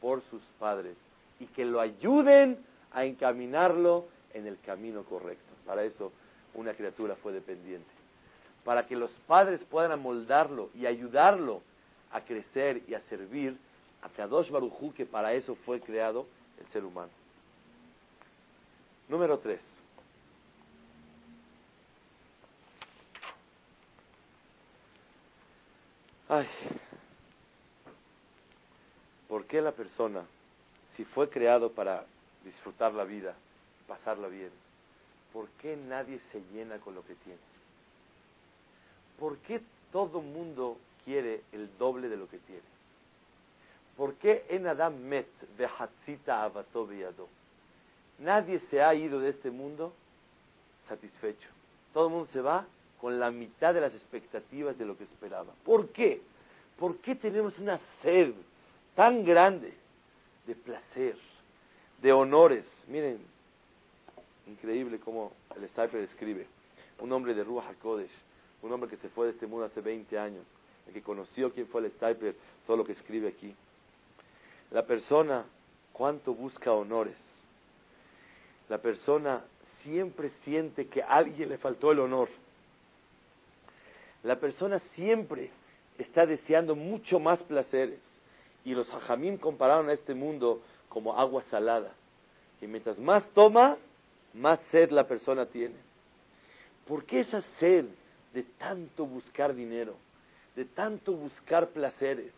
[0.00, 0.96] por sus padres
[1.40, 2.58] y que lo ayuden
[2.92, 5.44] a encaminarlo en el camino correcto.
[5.66, 6.12] Para eso
[6.54, 7.88] una criatura fue dependiente.
[8.64, 11.62] Para que los padres puedan amoldarlo y ayudarlo
[12.12, 13.56] a crecer y a servir
[14.02, 16.26] a Kadosh Barujú, que para eso fue creado
[16.60, 17.10] el ser humano.
[19.08, 19.60] Número tres.
[26.28, 26.46] Ay,
[29.28, 30.24] ¿por qué la persona,
[30.94, 32.04] si fue creado para
[32.44, 33.34] disfrutar la vida,
[33.86, 34.50] pasarla bien,
[35.32, 37.38] ¿por qué nadie se llena con lo que tiene?
[39.18, 42.77] ¿Por qué todo mundo quiere el doble de lo que tiene?
[43.98, 45.26] ¿Por qué en Adam met
[45.58, 46.88] behatzita abato
[48.20, 49.92] Nadie se ha ido de este mundo
[50.88, 51.48] satisfecho.
[51.92, 52.64] Todo el mundo se va
[53.00, 55.52] con la mitad de las expectativas de lo que esperaba.
[55.64, 56.20] ¿Por qué?
[56.78, 58.34] ¿Por qué tenemos una sed
[58.94, 59.74] tan grande
[60.46, 61.16] de placer,
[62.00, 62.64] de honores?
[62.86, 63.18] Miren,
[64.46, 66.46] increíble cómo el Stiper escribe.
[67.00, 68.12] Un hombre de Ruach HaKodesh,
[68.62, 70.44] un hombre que se fue de este mundo hace 20 años,
[70.86, 73.56] el que conoció quién fue el Stiper, todo lo que escribe aquí.
[74.70, 75.44] La persona,
[75.92, 77.16] ¿cuánto busca honores?
[78.68, 79.42] La persona
[79.82, 82.28] siempre siente que a alguien le faltó el honor
[84.22, 85.50] la persona siempre
[85.96, 87.98] está deseando mucho más placeres.
[88.64, 91.92] Y los hajamim compararon a este mundo como agua salada.
[92.60, 93.76] Y mientras más toma,
[94.34, 95.76] más sed la persona tiene.
[96.86, 97.86] ¿Por qué esa sed
[98.34, 99.94] de tanto buscar dinero,
[100.56, 102.32] de tanto buscar placeres,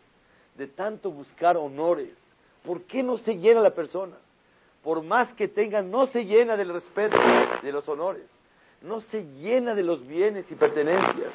[0.55, 2.13] de tanto buscar honores?
[2.63, 4.17] ¿Por qué no se llena la persona?
[4.83, 7.17] Por más que tenga, no se llena del respeto,
[7.61, 8.25] de los honores,
[8.81, 11.33] no se llena de los bienes y pertenencias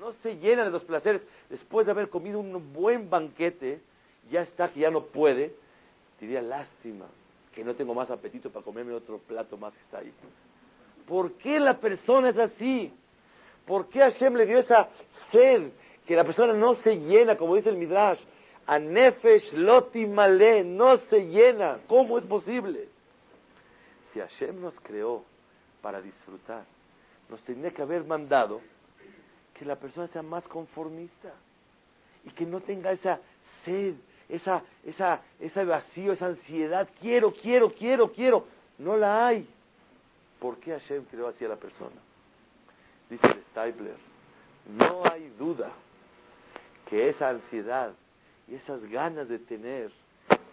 [0.00, 1.22] no se llena de los placeres.
[1.48, 3.80] Después de haber comido un buen banquete,
[4.30, 5.54] ya está que ya no puede.
[6.20, 7.06] Diría, lástima
[7.54, 10.12] que no tengo más apetito para comerme otro plato más que está ahí.
[11.06, 12.92] ¿Por qué la persona es así?
[13.66, 14.88] ¿Por qué Hashem le dio esa
[15.30, 15.70] sed
[16.06, 18.20] que la persona no se llena, como dice el Midrash?
[18.70, 21.80] A nefesh loti male, no se llena.
[21.88, 22.88] ¿Cómo es posible?
[24.12, 25.24] Si Hashem nos creó
[25.82, 26.62] para disfrutar,
[27.28, 28.60] nos tenía que haber mandado
[29.54, 31.32] que la persona sea más conformista
[32.24, 33.18] y que no tenga esa
[33.64, 33.94] sed,
[34.28, 38.46] esa, esa, ese vacío, esa ansiedad, quiero, quiero, quiero, quiero.
[38.78, 39.48] No la hay.
[40.38, 42.00] ¿Por qué Hashem creó así a la persona?
[43.10, 43.96] Dice el Stipler,
[44.68, 45.72] no hay duda
[46.88, 47.94] que esa ansiedad
[48.50, 49.90] y esas ganas de tener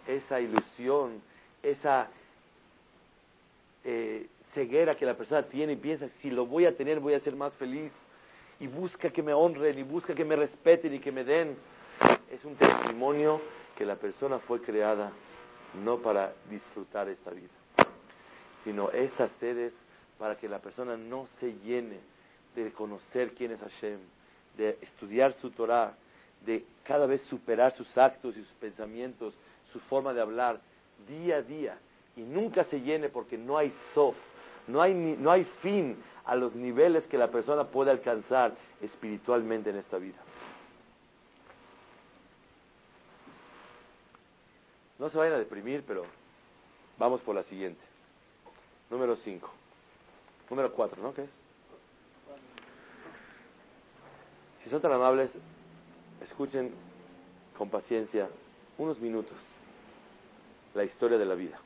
[0.06, 1.20] esa ilusión,
[1.62, 2.08] esa
[3.84, 7.20] eh, ceguera que la persona tiene y piensa, si lo voy a tener voy a
[7.20, 7.90] ser más feliz,
[8.60, 11.56] y busca que me honren, y busca que me respeten y que me den,
[12.30, 13.40] es un testimonio
[13.76, 15.12] que la persona fue creada
[15.84, 17.48] no para disfrutar esta vida,
[18.64, 19.72] sino estas sedes
[20.18, 21.98] para que la persona no se llene
[22.54, 23.98] de conocer quién es Hashem,
[24.56, 25.94] de estudiar su Torah,
[26.44, 29.34] de cada vez superar sus actos y sus pensamientos,
[29.72, 30.60] su forma de hablar
[31.06, 31.78] día a día
[32.16, 34.16] y nunca se llene porque no hay sof,
[34.66, 39.76] no hay, no hay fin a los niveles que la persona puede alcanzar espiritualmente en
[39.76, 40.18] esta vida.
[44.98, 46.04] No se vayan a deprimir, pero
[46.98, 47.80] vamos por la siguiente.
[48.90, 49.48] Número 5.
[50.50, 51.14] Número 4, ¿no?
[51.14, 51.30] ¿Qué es?
[54.64, 55.30] Si son tan amables,
[56.22, 56.72] escuchen
[57.56, 58.28] con paciencia
[58.76, 59.36] unos minutos
[60.74, 61.58] la historia de la vida.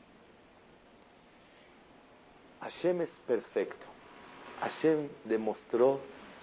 [2.61, 3.87] Hashem es perfecto.
[4.61, 6.01] Hashem demostró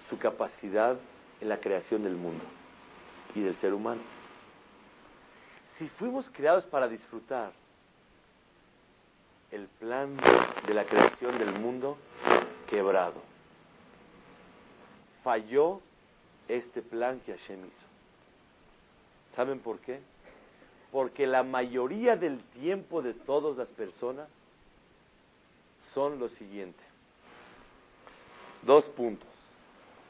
[0.08, 0.96] su capacidad
[1.40, 2.44] en la creación del mundo
[3.34, 4.02] y del ser humano.
[5.78, 7.52] Si fuimos creados para disfrutar
[9.50, 10.16] el plan
[10.66, 11.96] de la creación del mundo
[12.68, 13.22] quebrado,
[15.24, 15.80] falló
[16.46, 17.89] este plan que Hashem hizo.
[19.36, 20.00] ¿Saben por qué?
[20.92, 24.28] Porque la mayoría del tiempo de todas las personas
[25.94, 26.82] son lo siguiente.
[28.62, 29.28] Dos puntos.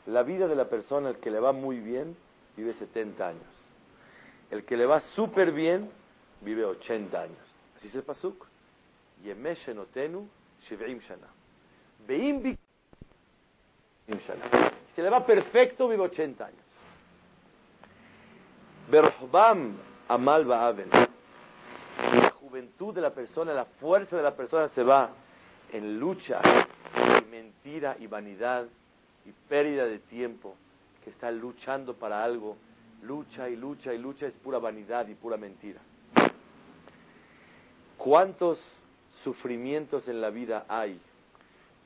[0.07, 2.17] La vida de la persona, el que le va muy bien,
[2.57, 3.43] vive 70 años.
[4.51, 5.91] El que le va súper bien,
[6.41, 7.39] vive 80 años.
[7.77, 8.47] Así es el pasuk.
[9.23, 10.29] Yemeshenotenu
[10.67, 11.29] shiv'im shana.
[12.07, 12.57] Beim
[14.09, 14.73] shana.
[14.97, 16.70] Se le va perfecto, vive 80 años.
[18.91, 19.77] Berhbam
[20.09, 20.91] amal ba'aven.
[20.91, 25.11] La juventud de la persona, la fuerza de la persona se va
[25.73, 26.41] en lucha
[26.97, 28.67] y mentira y vanidad
[29.25, 30.57] y pérdida de tiempo,
[31.05, 32.57] que está luchando para algo,
[33.03, 35.81] lucha y lucha y lucha es pura vanidad y pura mentira.
[37.97, 38.59] ¿Cuántos
[39.23, 40.99] sufrimientos en la vida hay?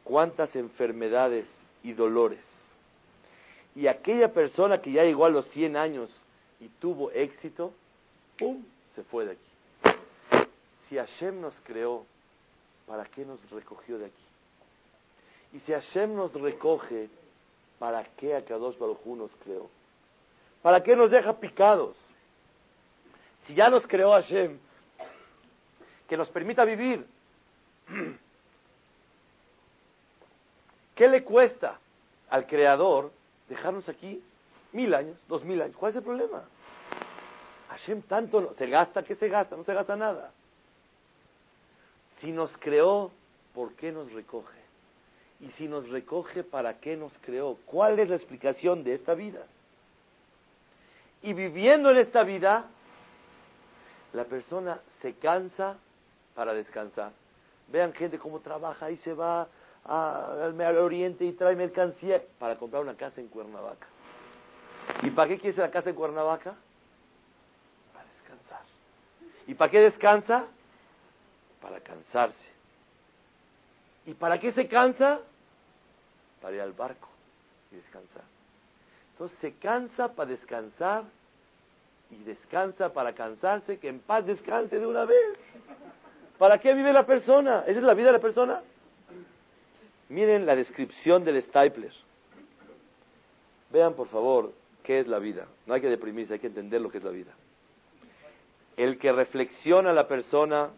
[0.05, 1.45] ¿Cuántas enfermedades
[1.83, 2.41] y dolores?
[3.75, 6.24] Y aquella persona que ya llegó a los 100 años
[6.65, 7.75] y tuvo éxito,
[8.39, 9.99] ¡pum!, se fue de aquí.
[10.89, 12.07] Si Hashem nos creó
[12.87, 14.25] ¿para qué nos recogió de aquí?
[15.53, 17.09] Y si Hashem nos recoge,
[17.79, 19.69] ¿para qué a Kadosh Baruj nos creó?
[20.63, 21.97] ¿Para qué nos deja picados?
[23.47, 24.59] Si ya nos creó Hashem,
[26.09, 27.07] que nos permita vivir,
[30.95, 31.79] ¿qué le cuesta
[32.31, 33.13] al Creador
[33.49, 34.23] dejarnos aquí
[34.73, 35.77] mil años, dos mil años?
[35.77, 36.43] ¿Cuál es el problema?
[37.75, 39.57] Hashem tanto se gasta, ¿qué se gasta?
[39.57, 40.31] No se gasta nada.
[42.21, 43.11] Si nos creó,
[43.53, 44.59] ¿por qué nos recoge?
[45.41, 47.59] Y si nos recoge, ¿para qué nos creó?
[47.67, 49.41] ¿Cuál es la explicación de esta vida?
[51.23, 52.67] Y viviendo en esta vida,
[54.13, 55.77] la persona se cansa
[56.35, 57.11] para descansar.
[57.69, 59.49] Vean gente cómo trabaja y se va
[59.85, 63.87] al Oriente y trae mercancía para comprar una casa en Cuernavaca.
[65.03, 66.55] ¿Y para qué quiere la casa en Cuernavaca?
[69.47, 70.47] ¿Y para qué descansa?
[71.65, 72.51] para cansarse.
[74.05, 75.21] ¿Y para qué se cansa?
[76.43, 77.09] Para ir al barco
[77.73, 78.23] y descansar.
[79.13, 81.05] Entonces se cansa para descansar
[82.11, 85.39] y descansa para cansarse, que en paz descanse de una vez.
[86.37, 87.65] ¿Para qué vive la persona?
[87.67, 88.63] ¿Esa es la vida de la persona?
[90.11, 91.93] Miren la descripción del Stapler.
[93.71, 94.53] Vean por favor
[94.83, 95.47] qué es la vida.
[95.65, 97.33] No hay que deprimirse, hay que entender lo que es la vida.
[98.77, 100.71] El que reflexiona la persona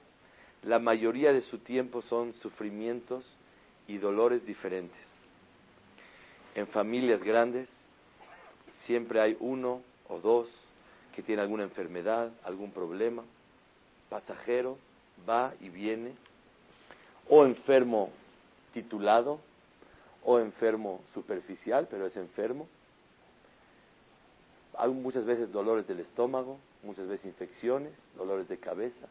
[0.63, 3.25] la mayoría de su tiempo son sufrimientos
[3.87, 4.99] y dolores diferentes.
[6.57, 7.69] En familias grandes
[8.85, 10.49] siempre hay uno o dos
[11.15, 13.23] que tienen alguna enfermedad, algún problema,
[14.11, 14.77] pasajero,
[15.29, 16.13] va y viene,
[17.29, 18.11] o enfermo
[18.73, 19.39] titulado,
[20.25, 22.67] o enfermo superficial, pero es enfermo.
[24.77, 29.07] Hay muchas veces dolores del estómago, muchas veces infecciones, dolores de cabeza,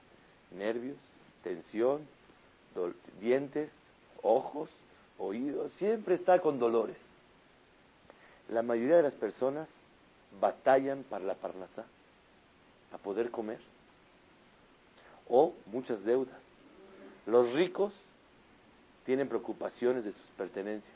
[0.51, 0.97] nervios
[1.45, 2.01] tensión,
[3.21, 3.69] dientes,
[4.23, 4.69] ojos,
[5.19, 6.97] oídos, siempre está con dolores.
[8.49, 9.69] La mayoría de las personas
[10.41, 11.85] batallan para la parnasá,
[12.89, 13.59] para poder comer,
[15.29, 16.35] o muchas deudas.
[17.27, 17.93] Los ricos
[19.05, 20.93] tienen preocupaciones de sus pertenencias.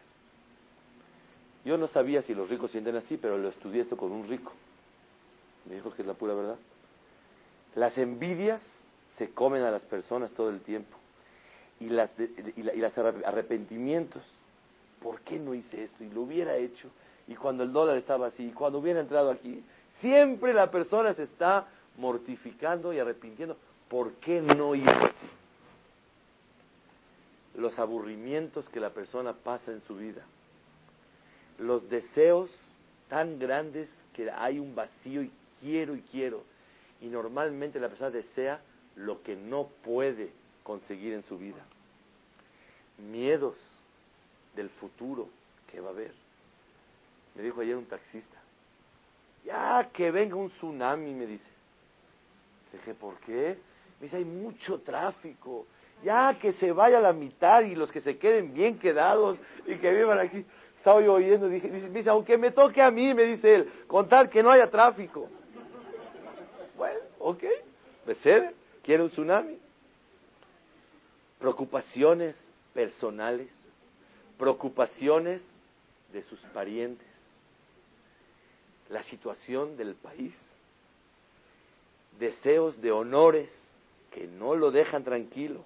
[1.63, 4.51] Yo no sabía si los ricos sienten así, pero lo estudié esto con un rico.
[5.70, 6.57] Me dijo que es la pura verdad.
[7.76, 8.61] Las envidias
[9.17, 10.97] se comen a las personas todo el tiempo.
[11.80, 14.24] Y las, y, las arrepentimientos.
[15.01, 16.03] ¿Por qué no hice esto?
[16.03, 16.89] Y lo hubiera hecho.
[17.28, 19.63] Y cuando el dólar estaba así, y cuando hubiera entrado aquí,
[20.01, 21.67] siempre la persona se está
[21.97, 23.55] mortificando y arrepintiendo.
[23.88, 25.30] ¿Por qué no hizo así?
[27.55, 30.24] Los aburrimientos que la persona pasa en su vida.
[31.59, 32.49] Los deseos
[33.09, 35.32] tan grandes que hay un vacío y
[35.62, 36.43] quiero y quiero.
[37.01, 38.60] Y normalmente la persona desea
[38.95, 40.30] lo que no puede
[40.64, 41.64] conseguir en su vida.
[42.97, 43.55] Miedos
[44.55, 45.30] del futuro
[45.72, 46.12] que va a haber.
[47.36, 48.38] Me dijo ayer un taxista,
[49.45, 51.49] ya que venga un tsunami, me dice.
[52.74, 53.57] Dije, ¿por qué?
[53.99, 55.66] Me dice, hay mucho tráfico.
[56.03, 59.93] Ya que se vaya la mitad y los que se queden bien quedados y que
[59.93, 60.45] vivan aquí.
[60.78, 64.30] Estaba yo oyendo, dije, me dice, aunque me toque a mí, me dice él, contar
[64.30, 65.30] que no haya tráfico.
[67.30, 67.43] Ok,
[68.07, 69.59] me cede, quiere un tsunami.
[71.38, 72.36] Preocupaciones
[72.73, 73.49] personales,
[74.39, 75.39] preocupaciones
[76.11, 77.05] de sus parientes,
[78.89, 80.34] la situación del país,
[82.17, 83.51] deseos de honores
[84.11, 85.63] que no lo dejan tranquilo.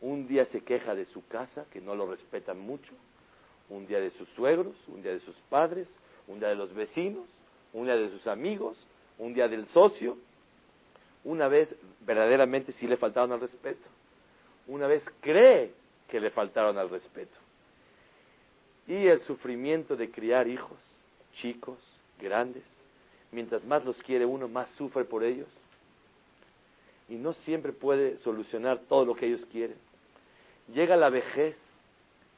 [0.00, 2.92] Un día se queja de su casa, que no lo respetan mucho,
[3.68, 5.86] un día de sus suegros, un día de sus padres,
[6.26, 7.28] un día de los vecinos,
[7.72, 8.76] un día de sus amigos,
[9.18, 10.18] un día del socio,
[11.26, 11.68] una vez
[12.06, 13.88] verdaderamente sí le faltaron al respeto.
[14.68, 15.72] Una vez cree
[16.08, 17.36] que le faltaron al respeto.
[18.86, 20.78] Y el sufrimiento de criar hijos,
[21.34, 21.78] chicos,
[22.20, 22.62] grandes.
[23.32, 25.48] Mientras más los quiere uno, más sufre por ellos.
[27.08, 29.76] Y no siempre puede solucionar todo lo que ellos quieren.
[30.72, 31.56] Llega la vejez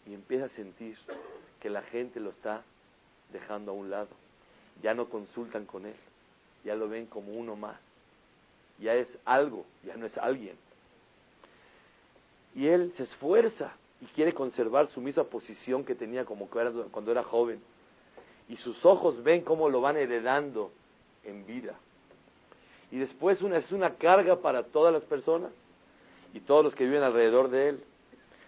[0.06, 0.96] y empieza a sentir
[1.60, 2.62] que la gente lo está
[3.34, 4.08] dejando a un lado.
[4.82, 5.96] Ya no consultan con él,
[6.64, 7.87] ya lo ven como uno más
[8.78, 10.56] ya es algo, ya no es alguien.
[12.54, 17.22] Y él se esfuerza y quiere conservar su misma posición que tenía como cuando era
[17.22, 17.60] joven.
[18.48, 20.70] Y sus ojos ven cómo lo van heredando
[21.24, 21.74] en vida.
[22.90, 25.50] Y después una, es una carga para todas las personas
[26.32, 27.84] y todos los que viven alrededor de él.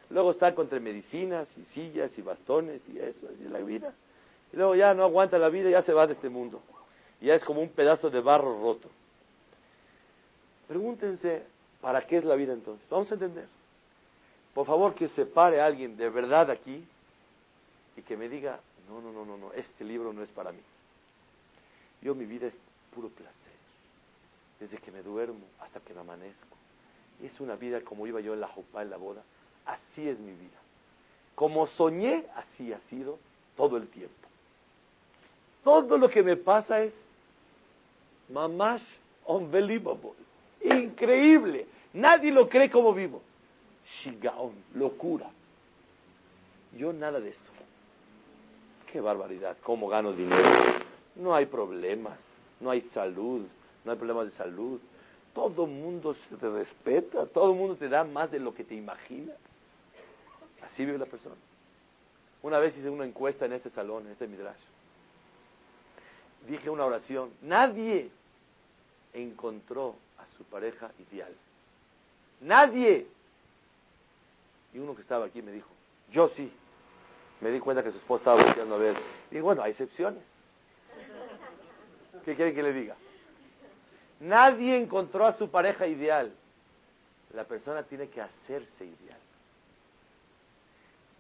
[0.09, 3.95] Luego está contra medicinas y sillas y bastones y eso, así es la vida.
[4.53, 6.61] Y luego ya no aguanta la vida ya se va de este mundo.
[7.21, 8.89] Ya es como un pedazo de barro roto.
[10.71, 11.43] Pregúntense,
[11.81, 12.89] ¿para qué es la vida entonces?
[12.89, 13.49] Vamos a entender.
[14.55, 16.87] Por favor, que se pare alguien de verdad aquí
[17.97, 20.61] y que me diga, no, no, no, no, no, este libro no es para mí.
[22.03, 22.55] Yo mi vida es
[22.95, 23.35] puro placer,
[24.61, 26.57] desde que me duermo hasta que me amanezco.
[27.21, 29.25] Es una vida como iba yo en la jupá, en la boda.
[29.67, 30.59] Así es mi vida.
[31.35, 33.19] Como soñé, así ha sido
[33.57, 34.15] todo el tiempo.
[35.65, 36.93] Todo lo que me pasa es
[38.29, 38.85] mamash
[39.27, 40.30] unbelievable.
[40.63, 41.67] Increíble.
[41.93, 43.23] Nadie lo cree como vivo.
[44.03, 45.31] Shigaon, locura.
[46.77, 47.51] Yo nada de esto.
[48.93, 49.57] Qué barbaridad.
[49.63, 50.49] ¿Cómo gano dinero?
[51.17, 52.19] No hay problemas.
[52.61, 53.47] No hay salud.
[53.85, 54.81] No hay problemas de salud.
[55.35, 57.27] Todo el mundo se te respeta.
[57.27, 59.37] Todo el mundo te da más de lo que te imaginas.
[60.63, 61.37] Así vive la persona.
[62.43, 64.61] Una vez hice una encuesta en este salón, en este midrash.
[66.49, 67.31] Dije una oración.
[67.43, 68.11] Nadie
[69.13, 69.97] encontró
[70.41, 71.33] su pareja ideal.
[72.41, 73.07] Nadie.
[74.73, 75.69] Y uno que estaba aquí me dijo,
[76.11, 76.51] yo sí.
[77.43, 78.97] Me di cuenta que su esposa estaba buscando a ver.
[79.31, 80.23] Y bueno, hay excepciones.
[82.25, 82.97] ¿Qué quiere que le diga?
[84.21, 86.33] Nadie encontró a su pareja ideal.
[87.35, 89.21] La persona tiene que hacerse ideal.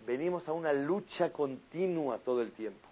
[0.07, 2.89] Venimos a una lucha continua todo el tiempo.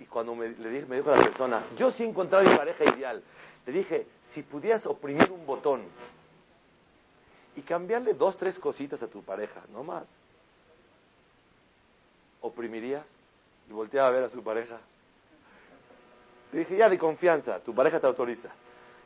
[0.00, 3.22] Y cuando me, le dije, me dijo la persona, yo sí encontré mi pareja ideal,
[3.66, 5.82] le dije, si pudieras oprimir un botón
[7.56, 10.04] y cambiarle dos, tres cositas a tu pareja, no más,
[12.40, 13.04] ¿oprimirías?
[13.70, 14.78] Y volteaba a ver a su pareja.
[16.52, 18.48] Le dije, ya de confianza, tu pareja te autoriza.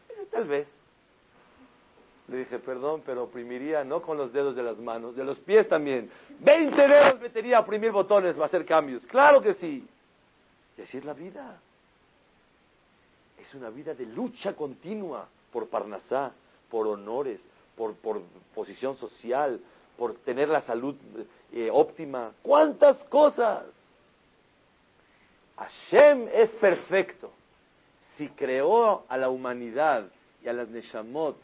[0.08, 0.66] Dice, tal vez.
[2.26, 5.68] Le dije, perdón, pero oprimiría no con los dedos de las manos, de los pies
[5.68, 6.10] también.
[6.40, 9.06] Veinte dedos metería a oprimir botones, va a hacer cambios.
[9.06, 9.86] Claro que sí.
[10.76, 11.60] Y así es la vida
[13.48, 16.32] es una vida de lucha continua por Parnasá,
[16.70, 17.40] por honores,
[17.76, 17.94] por,
[18.54, 19.60] posición social,
[19.96, 20.94] por tener la salud
[21.52, 22.32] eh, óptima.
[22.42, 23.64] ¿Cuántas cosas?
[25.56, 27.30] Hashem es perfecto.
[28.16, 30.08] Si creó a la humanidad
[30.42, 31.36] y a las Neshamot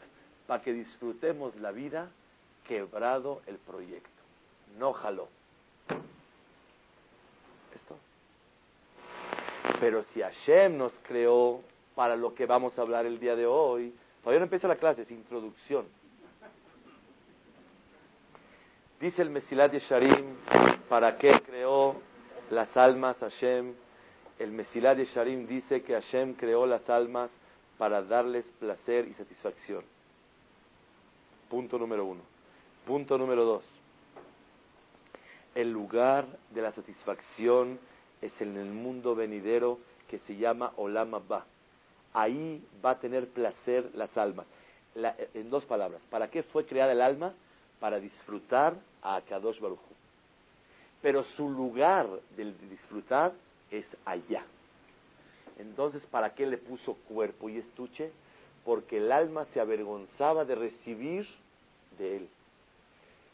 [0.45, 2.09] para que disfrutemos la vida,
[2.67, 4.09] quebrado el proyecto.
[4.77, 5.27] no jaló.
[7.73, 7.97] Esto.
[9.79, 11.61] Pero si Hashem nos creó
[11.95, 15.03] para lo que vamos a hablar el día de hoy, todavía no empieza la clase,
[15.03, 15.85] es introducción.
[18.99, 20.35] Dice el Mesilat Yesharim,
[20.89, 21.95] ¿para qué creó
[22.49, 23.73] las almas Hashem?
[24.39, 27.29] El Mesilat Yesharim dice que Hashem creó las almas
[27.77, 29.83] para darles placer y satisfacción.
[31.49, 32.21] Punto número uno.
[32.85, 33.63] Punto número dos.
[35.53, 37.79] El lugar de la satisfacción
[38.21, 39.79] es en el mundo venidero
[40.09, 41.45] que se llama Olam Abba.
[42.15, 44.45] Ahí va a tener placer las almas.
[45.33, 47.33] en dos palabras, ¿para qué fue creada el alma?
[47.79, 49.79] para disfrutar a Kadosh Baruj
[51.01, 53.33] Pero su lugar de disfrutar
[53.71, 54.43] es allá.
[55.59, 58.11] Entonces, ¿para qué le puso cuerpo y estuche?
[58.63, 61.27] Porque el alma se avergonzaba de recibir
[61.97, 62.29] de él.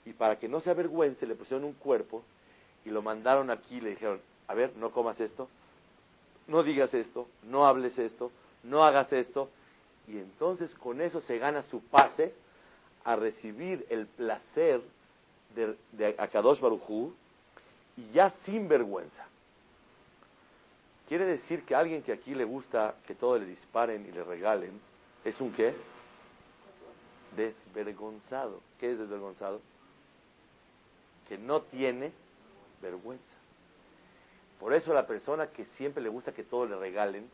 [0.05, 2.23] Y para que no se avergüence, le pusieron un cuerpo
[2.83, 5.47] y lo mandaron aquí le dijeron, a ver, no comas esto,
[6.47, 8.31] no digas esto, no hables esto,
[8.63, 9.49] no hagas esto.
[10.07, 12.33] Y entonces con eso se gana su pase
[13.03, 14.81] a recibir el placer
[15.55, 17.13] de, de Akadosh Barujú
[17.97, 19.25] y ya sin vergüenza.
[21.07, 24.79] Quiere decir que alguien que aquí le gusta que todo le disparen y le regalen,
[25.25, 25.73] ¿es un qué?
[27.35, 28.61] Desvergonzado.
[28.79, 29.59] ¿Qué es desvergonzado?
[31.27, 32.11] Que no tiene
[32.81, 33.23] vergüenza.
[34.59, 37.29] Por eso la persona que siempre le gusta que todo le regalen,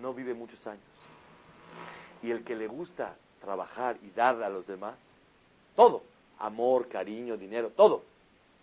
[0.00, 0.82] no vive muchos años.
[2.22, 4.96] Y el que le gusta trabajar y dar a los demás.
[5.76, 6.02] Todo.
[6.38, 8.02] Amor, cariño, dinero, todo.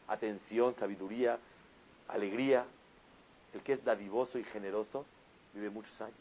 [0.08, 1.40] Atención, sabiduría,
[2.08, 2.66] alegría.
[3.54, 5.06] El que es dadivoso y generoso
[5.54, 6.16] vive muchos años.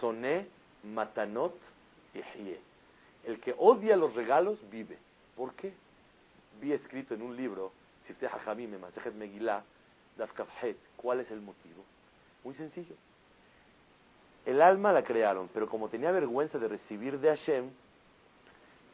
[0.00, 0.46] Soné,
[0.84, 1.54] matanot,
[2.14, 2.60] ejie.
[3.24, 4.96] El que odia los regalos vive.
[5.36, 5.72] ¿Por qué?
[6.60, 7.72] Vi escrito en un libro,
[9.14, 9.62] Megillah,
[10.96, 11.84] ¿cuál es el motivo?
[12.42, 12.94] Muy sencillo.
[14.48, 17.68] El alma la crearon, pero como tenía vergüenza de recibir de Hashem,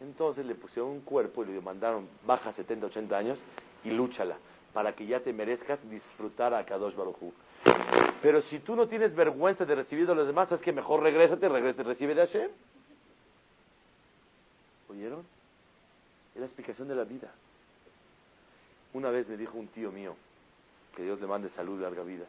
[0.00, 3.38] entonces le pusieron un cuerpo y le mandaron, baja 70, 80 años
[3.84, 4.36] y lúchala,
[4.72, 7.32] para que ya te merezcas disfrutar a Kadosh Baruj
[8.20, 11.48] Pero si tú no tienes vergüenza de recibir de los demás, es que mejor regrésate,
[11.48, 12.50] regrese, recibe de Hashem.
[14.88, 15.24] ¿Oyeron?
[16.34, 17.30] Es la explicación de la vida.
[18.92, 20.16] Una vez me dijo un tío mío,
[20.96, 22.24] que Dios le mande salud, larga vida.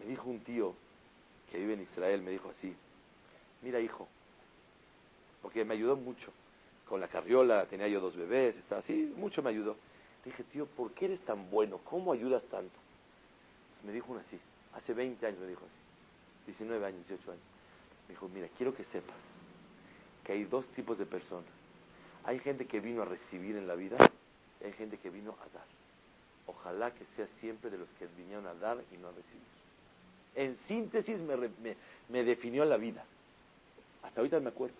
[0.00, 0.74] Me dijo un tío
[1.50, 2.74] que vive en Israel, me dijo así,
[3.62, 4.08] mira hijo,
[5.42, 6.32] porque me ayudó mucho.
[6.88, 9.76] Con la carriola tenía yo dos bebés, estaba así, mucho me ayudó.
[10.24, 11.78] Le dije, tío, ¿por qué eres tan bueno?
[11.84, 12.74] ¿Cómo ayudas tanto?
[13.84, 14.38] me dijo uno así,
[14.74, 17.44] hace 20 años me dijo así, 19 años, 18 años.
[18.08, 19.16] Me dijo, mira, quiero que sepas
[20.24, 21.48] que hay dos tipos de personas.
[22.24, 23.96] Hay gente que vino a recibir en la vida
[24.60, 25.64] y hay gente que vino a dar.
[26.46, 29.59] Ojalá que sea siempre de los que vinieron a dar y no a recibir.
[30.34, 31.18] En síntesis
[32.08, 33.04] me, definió la vida.
[34.02, 34.76] Hasta ahorita me acuerdo.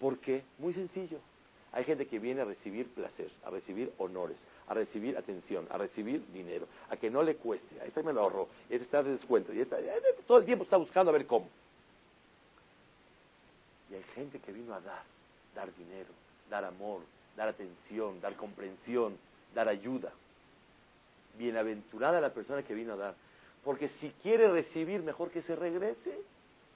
[0.00, 0.42] ¿Por qué?
[0.58, 1.18] Muy sencillo.
[1.72, 4.36] Hay gente que viene a recibir placer, a recibir honores,
[4.68, 7.80] a recibir atención, a recibir dinero, a que no le cueste.
[7.80, 9.76] Ahí está me lo ahorró, y este está de descuento, y este,
[10.26, 11.48] todo el tiempo está buscando a ver cómo.
[13.90, 15.02] Y hay gente que vino a dar,
[15.54, 16.10] dar dinero,
[16.50, 17.00] dar amor,
[17.36, 19.16] dar atención, dar comprensión,
[19.54, 20.12] dar ayuda.
[21.38, 23.14] Bienaventurada la persona que vino a dar.
[23.64, 26.18] Porque si quiere recibir, mejor que se regrese.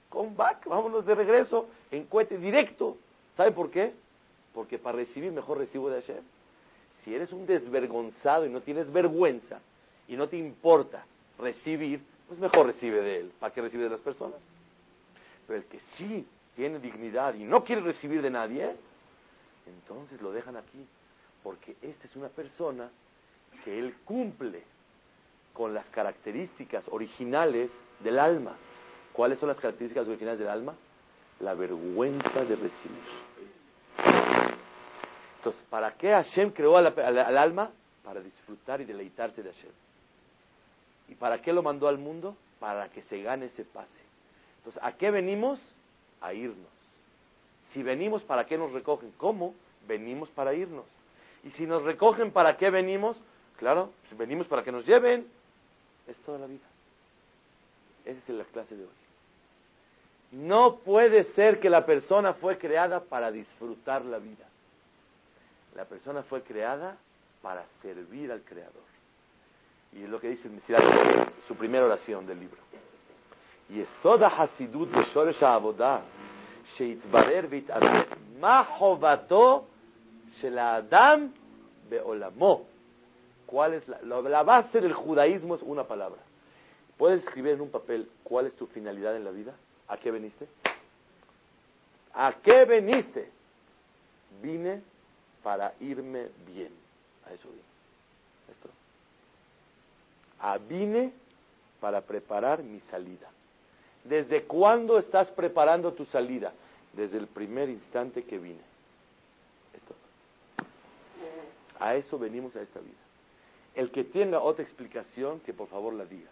[0.09, 2.97] Come back, vámonos de regreso, en cohete directo.
[3.35, 3.93] ¿Sabe por qué?
[4.53, 6.23] Porque para recibir, mejor recibo de Hashem.
[7.03, 9.59] Si eres un desvergonzado y no tienes vergüenza
[10.07, 11.05] y no te importa
[11.37, 13.31] recibir, pues mejor recibe de él.
[13.39, 14.39] ¿Para qué recibe de las personas?
[15.45, 16.25] Pero el que sí
[16.55, 18.75] tiene dignidad y no quiere recibir de nadie,
[19.65, 20.85] entonces lo dejan aquí.
[21.43, 22.89] Porque esta es una persona
[23.63, 24.63] que él cumple
[25.57, 28.55] con las características originales del alma.
[29.11, 30.75] ¿Cuáles son las características originales del alma?
[31.39, 33.03] La vergüenza de recibir.
[35.37, 37.71] Entonces, ¿para qué Hashem creó al, alma?
[38.03, 39.71] Para disfrutar y deleitarse de Hashem.
[41.09, 42.37] ¿Y para qué lo mandó al mundo?
[42.59, 43.89] Para que se gane ese pase.
[44.59, 45.59] Entonces, ¿a qué venimos?
[46.21, 46.69] A irnos.
[47.73, 49.11] Si venimos, ¿para qué nos recogen?
[49.17, 49.55] ¿Cómo?
[49.87, 50.85] Venimos para irnos.
[51.43, 53.17] Y si nos recogen, ¿para qué venimos?
[53.57, 55.35] Claro, pues venimos para que nos lleven.
[56.07, 56.65] Es toda la vida.
[58.05, 58.89] Esa es la clase de hoy.
[60.31, 64.45] No puede ser que la persona fue creada para disfrutar la vida.
[65.75, 66.97] La persona fue creada
[67.41, 68.87] para servir al Creador.
[69.93, 70.49] Y es lo que dice
[71.47, 72.57] su primera oración del libro.
[73.69, 76.01] Y Yesoda Hasidut Beshoresh Avodah,
[76.77, 78.07] Sheitbarer Vitamet,
[78.39, 79.67] Ma Hovato
[80.41, 81.31] Shela Adam
[81.89, 82.65] Beolamo.
[83.47, 85.55] ¿Cuál es la, base del judaísmo?
[85.55, 86.19] Es una palabra.
[86.97, 89.53] ¿Puedes escribir en un papel cuál es tu finalidad en la vida?
[89.87, 90.47] ¿A qué veniste?
[92.13, 93.31] ¿A qué veniste?
[94.41, 94.81] Vine
[95.43, 96.71] para irme bien.
[97.25, 97.63] A eso vine.
[98.51, 98.69] Esto.
[100.41, 101.13] Ah, vine
[101.79, 103.29] para preparar mi salida.
[104.03, 106.51] ¿Desde cuándo estás preparando tu salida?
[106.91, 108.61] Desde el primer instante que vine.
[109.73, 109.95] Esto.
[111.79, 113.06] A eso venimos a esta vida.
[113.77, 116.31] El que tenga otra explicación, que por favor la diga.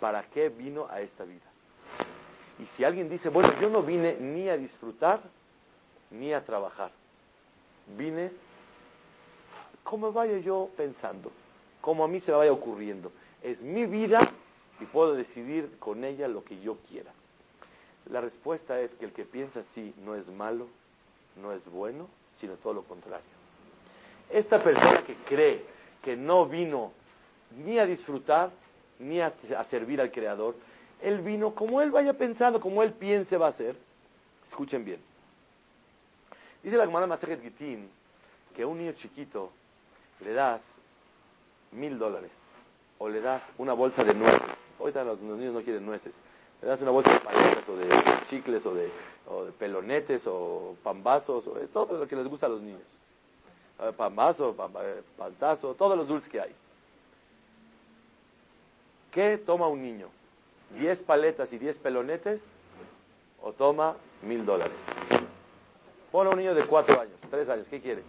[0.00, 1.44] ¿Para qué vino a esta vida?
[2.58, 5.20] Y si alguien dice, bueno, yo no vine ni a disfrutar
[6.10, 6.92] ni a trabajar.
[7.94, 8.30] Vine
[9.82, 11.30] como vaya yo pensando,
[11.82, 13.12] como a mí se me vaya ocurriendo.
[13.42, 14.32] Es mi vida
[14.80, 17.12] y puedo decidir con ella lo que yo quiera.
[18.10, 20.68] La respuesta es que el que piensa así no es malo,
[21.36, 22.08] no es bueno,
[22.40, 23.35] sino todo lo contrario.
[24.30, 25.64] Esta persona que cree
[26.02, 26.92] que no vino
[27.64, 28.50] ni a disfrutar,
[28.98, 29.32] ni a,
[29.70, 30.54] servir al Creador,
[31.02, 33.76] él vino como él vaya pensando, como él piense va a ser.
[34.48, 35.00] Escuchen bien.
[36.62, 37.88] Dice la Gemara Masejet Gitín
[38.54, 39.50] que a un niño chiquito
[40.24, 40.60] le das
[41.72, 42.30] mil dólares
[42.98, 44.42] o le das una bolsa de nueces.
[44.78, 46.14] Ahorita los, los niños no quieren nueces.
[46.62, 47.88] Le das una bolsa de paletas o de
[48.30, 48.90] chicles o de,
[49.26, 52.95] o de pelonetes o pambazos o de todo lo que les gusta a los niños.
[53.96, 56.54] Pambazo, pamba- eh, pantazo, todos los dulces que hay.
[59.10, 60.08] ¿Qué toma un niño?
[60.78, 62.40] ¿Diez paletas y diez pelonetes?
[63.42, 64.76] ¿O toma mil dólares?
[66.10, 68.02] Pon a un niño de cuatro años, tres años, ¿qué quiere?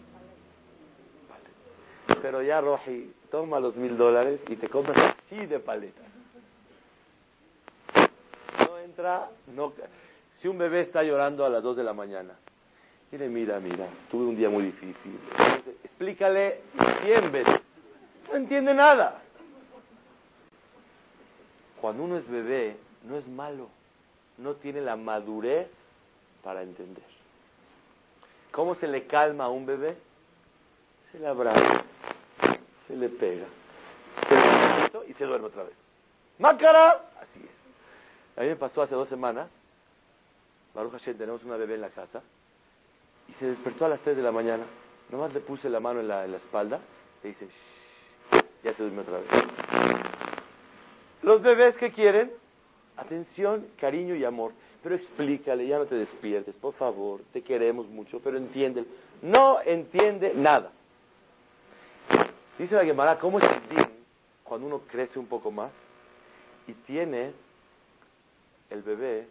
[2.22, 6.06] Pero ya, Roji, toma los mil dólares y te compras así de paletas.
[8.60, 9.74] No entra, no.
[10.40, 12.34] Si un bebé está llorando a las dos de la mañana,
[13.12, 15.20] mira, mira, tuve un día muy difícil.
[15.84, 16.62] Explícale
[17.02, 17.62] cien veces.
[18.30, 19.22] No entiende nada.
[21.80, 23.70] Cuando uno es bebé, no es malo.
[24.38, 25.68] No tiene la madurez
[26.44, 27.04] para entender.
[28.52, 29.98] ¿Cómo se le calma a un bebé?
[31.12, 31.84] Se le abraza,
[32.88, 33.46] se le pega,
[34.28, 35.74] se le y se duerme otra vez.
[36.38, 37.10] ¡Mácara!
[37.22, 38.38] Así es.
[38.38, 39.48] A mí me pasó hace dos semanas.
[40.74, 42.22] Baruch Hashem, tenemos una bebé en la casa
[43.30, 44.64] y se despertó a las 3 de la mañana.
[45.10, 46.80] Nomás le puse la mano en la, en la espalda
[47.24, 49.28] y dice, "Shh", ya se durmió otra vez.
[51.22, 52.32] Los bebés que quieren
[52.98, 54.52] atención, cariño y amor.
[54.84, 58.86] Pero explícale, ya no te despiertes, por favor, te queremos mucho, pero entiende.
[59.22, 60.72] No entiende nada.
[62.58, 63.88] Dice la Gemara, ¿cómo es el din
[64.44, 65.72] cuando uno crece un poco más
[66.68, 67.34] y tiene
[68.70, 69.28] el bebé,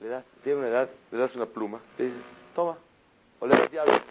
[0.00, 2.22] le das, tiene una edad, le das una pluma, le dices,
[2.54, 2.78] toma,
[3.40, 4.02] o le das.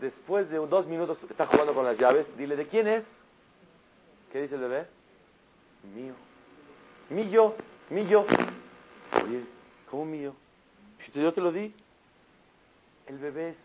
[0.00, 3.04] Después de dos minutos está jugando con las llaves, dile, ¿de quién es?
[4.32, 4.86] ¿Qué dice el bebé?
[5.94, 6.14] Mío.
[7.10, 7.54] Mío,
[7.90, 8.26] mío.
[9.24, 9.44] Oye,
[9.90, 10.34] ¿cómo mío?
[11.12, 11.74] Si yo te lo di.
[13.06, 13.56] El bebé es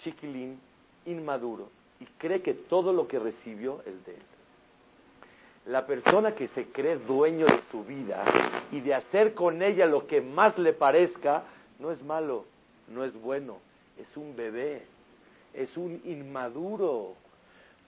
[0.00, 0.58] chiquilín,
[1.04, 1.68] inmaduro,
[2.00, 4.22] y cree que todo lo que recibió es de él.
[5.66, 8.24] La persona que se cree dueño de su vida
[8.72, 11.44] y de hacer con ella lo que más le parezca,
[11.78, 12.46] no es malo,
[12.88, 13.58] no es bueno,
[13.98, 14.82] es un bebé,
[15.54, 17.14] es un inmaduro.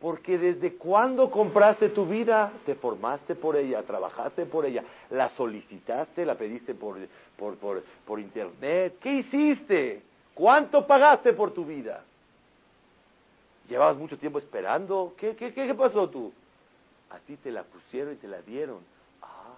[0.00, 6.24] Porque desde cuándo compraste tu vida, te formaste por ella, trabajaste por ella, la solicitaste,
[6.24, 6.98] la pediste por,
[7.36, 8.96] por, por, por internet.
[9.00, 10.02] ¿Qué hiciste?
[10.34, 12.04] ¿Cuánto pagaste por tu vida?
[13.68, 15.14] ¿Llevabas mucho tiempo esperando?
[15.16, 16.32] ¿Qué, qué, qué, qué pasó tú?
[17.10, 18.78] A ti te la pusieron y te la dieron.
[19.20, 19.56] Ah.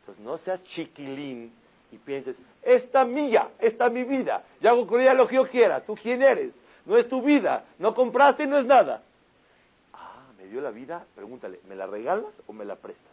[0.00, 1.52] Entonces no seas chiquilín
[1.94, 5.80] y pienses, esta mía, esta mi vida, yo hago con ella lo que yo quiera.
[5.80, 6.52] ¿Tú quién eres?
[6.84, 9.02] No es tu vida, no compraste no es nada.
[9.92, 13.12] Ah, me dio la vida, pregúntale, ¿me la regalas o me la prestas?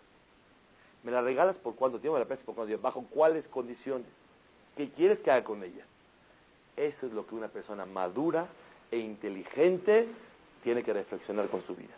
[1.04, 2.16] ¿Me la regalas por cuánto tiempo?
[2.16, 2.84] ¿Me la prestas por cuánto tiempo?
[2.84, 4.08] ¿Bajo cuáles condiciones?
[4.76, 5.86] ¿Qué quieres que haga con ella?
[6.76, 8.48] Eso es lo que una persona madura
[8.90, 10.08] e inteligente
[10.64, 11.94] tiene que reflexionar con su vida.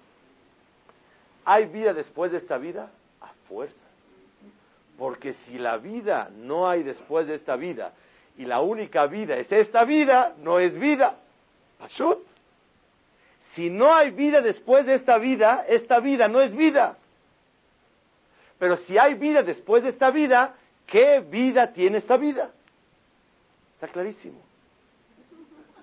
[1.45, 2.91] ¿Hay vida después de esta vida?
[3.21, 3.82] A fuerza.
[4.98, 7.94] Porque si la vida no hay después de esta vida
[8.38, 11.16] y la única vida es esta vida, no es vida.
[11.80, 12.20] Pashut.
[13.56, 16.98] Si no hay vida después de esta vida, esta vida no es vida.
[18.58, 20.56] Pero si hay vida después de esta vida,
[20.88, 22.52] ¿qué vida tiene esta vida?
[23.76, 24.39] Está clarísimo.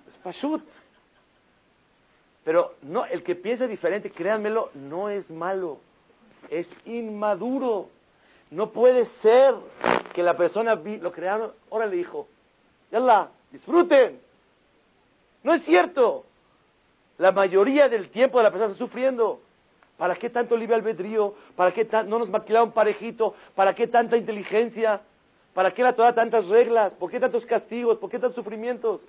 [0.09, 0.63] Es Pashut.
[2.45, 5.79] Pero no, el que piensa diferente, créanmelo, no es malo,
[6.49, 7.91] es inmaduro.
[8.51, 9.55] No puede ser
[10.12, 12.26] que la persona vi- lo crearon, órale hijo,
[12.90, 14.20] yalla, disfruten.
[15.42, 16.24] No es cierto.
[17.18, 19.40] La mayoría del tiempo de la persona está sufriendo.
[19.96, 21.34] ¿Para qué tanto libre albedrío?
[21.55, 23.34] ¿Para qué no nos maquilaron parejito?
[23.55, 25.03] ¿Para qué tanta inteligencia?
[25.53, 26.92] ¿Para qué la Torah tantas reglas?
[26.94, 27.98] ¿Por qué tantos castigos?
[27.98, 29.01] ¿Por qué tantos sufrimientos?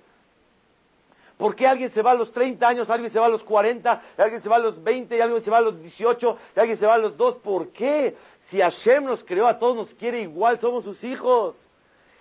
[1.38, 4.02] ¿Por qué alguien se va a los 30 años, alguien se va a los 40,
[4.18, 6.78] alguien se va a los 20, y alguien se va a los 18, y alguien
[6.78, 7.36] se va a los 2?
[7.36, 8.14] ¿Por qué?
[8.50, 11.56] Si Hashem nos creó a todos, nos quiere igual, somos sus hijos.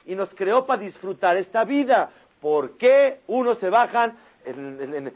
[0.06, 2.12] Y nos creó para disfrutar esta vida.
[2.40, 5.14] ¿Por qué unos se bajan en,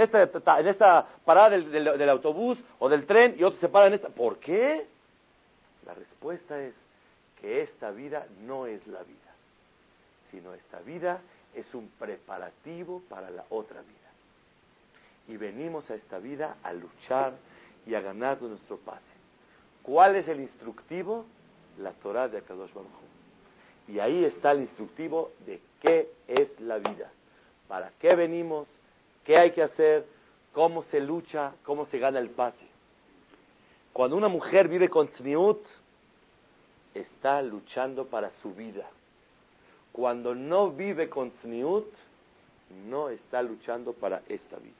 [0.00, 4.08] esta, parada del, autobús o del tren y otros se paran en esta?
[4.08, 4.86] ¿Por qué?
[5.86, 6.74] La respuesta es
[7.40, 9.34] que esta vida no es la vida,
[10.30, 11.20] sino esta vida
[11.54, 13.94] es un preparativo para la otra vida.
[15.28, 17.32] Y venimos a esta vida a luchar
[17.86, 19.13] y a ganar nuestro pase.
[19.84, 21.26] ¿Cuál es el instructivo?
[21.78, 22.90] La Torah de Akadosh Baruj
[23.86, 27.10] Y ahí está el instructivo de qué es la vida,
[27.68, 28.66] para qué venimos,
[29.24, 30.06] qué hay que hacer,
[30.54, 32.64] cómo se lucha, cómo se gana el pase.
[33.92, 35.60] Cuando una mujer vive con tzniut,
[36.94, 38.88] está luchando para su vida.
[39.92, 41.86] Cuando no vive con tzniut,
[42.88, 44.72] no está luchando para esta vida,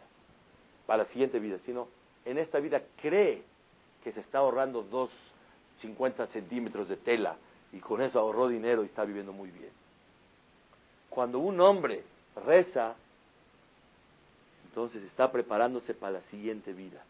[0.86, 1.88] para la siguiente vida, sino
[2.24, 3.42] en esta vida cree
[4.04, 5.10] que se está ahorrando dos
[5.80, 7.36] 50 centímetros de tela
[7.72, 9.70] y con eso ahorró dinero y está viviendo muy bien.
[11.08, 12.04] Cuando un hombre
[12.46, 12.94] reza,
[14.68, 17.02] entonces está preparándose para la siguiente vida.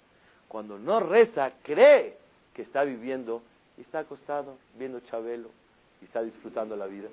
[0.48, 2.16] Cuando no reza, cree
[2.54, 3.42] que está viviendo
[3.76, 5.50] y está acostado viendo Chabelo
[6.00, 7.08] y está disfrutando la vida.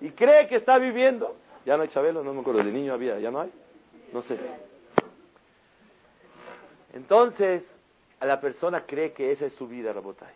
[0.00, 1.36] Y cree que está viviendo.
[1.64, 3.50] Ya no hay Chabelo, no me acuerdo, de niño había, ya no hay.
[4.12, 4.38] No sé.
[6.92, 7.64] Entonces,
[8.24, 10.34] la persona cree que esa es su vida, Rabotay.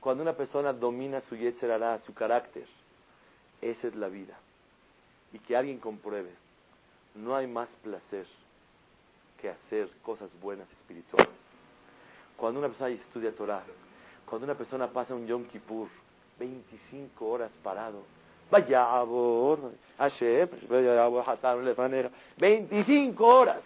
[0.00, 2.66] Cuando una persona domina su yetzerará, su carácter,
[3.60, 4.36] esa es la vida.
[5.32, 6.30] Y que alguien compruebe,
[7.14, 8.26] no hay más placer
[9.40, 11.28] que hacer cosas buenas espirituales.
[12.36, 13.62] Cuando una persona estudia Torah,
[14.26, 15.88] cuando una persona pasa un Yom Kippur,
[16.38, 18.02] 25 horas parado,
[18.50, 19.00] vaya
[22.38, 23.60] 25 horas.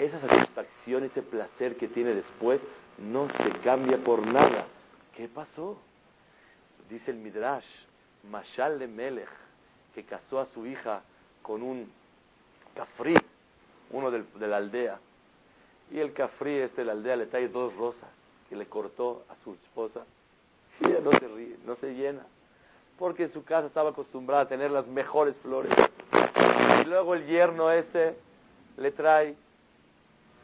[0.00, 2.58] Esa satisfacción, ese placer que tiene después,
[2.96, 4.64] no se cambia por nada.
[5.14, 5.76] ¿Qué pasó?
[6.88, 7.66] Dice el Midrash,
[8.30, 9.28] Mashal de Melech,
[9.94, 11.02] que casó a su hija
[11.42, 11.92] con un
[12.74, 13.14] cafrí,
[13.90, 14.98] uno de la aldea.
[15.92, 18.08] Y el cafrí este de la aldea le trae dos rosas
[18.48, 20.06] que le cortó a su esposa,
[20.80, 22.22] y ella no se ríe, no se llena,
[22.98, 25.72] porque en su casa estaba acostumbrada a tener las mejores flores.
[26.80, 28.16] Y luego el yerno este
[28.78, 29.36] le trae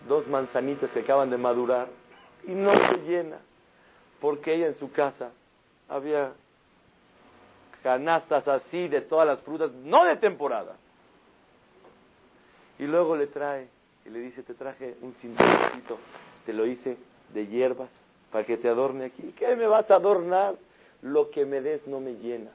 [0.07, 1.89] dos manzanitas que acaban de madurar
[2.47, 3.39] y no se llena,
[4.21, 5.31] porque ella en su casa
[5.89, 6.33] había
[7.83, 10.77] canastas así de todas las frutas, no de temporada.
[12.79, 13.69] Y luego le trae
[14.05, 15.99] y le dice, te traje un cinturoncito,
[16.45, 16.97] te lo hice
[17.33, 17.89] de hierbas
[18.31, 19.35] para que te adorne aquí.
[19.39, 20.57] ¿Qué me vas a adornar?
[21.03, 22.51] Lo que me des no me llena.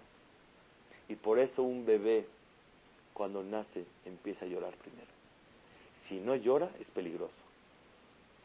[1.07, 2.25] Y por eso un bebé,
[3.13, 5.07] cuando nace, empieza a llorar primero.
[6.07, 7.40] Si no llora, es peligroso.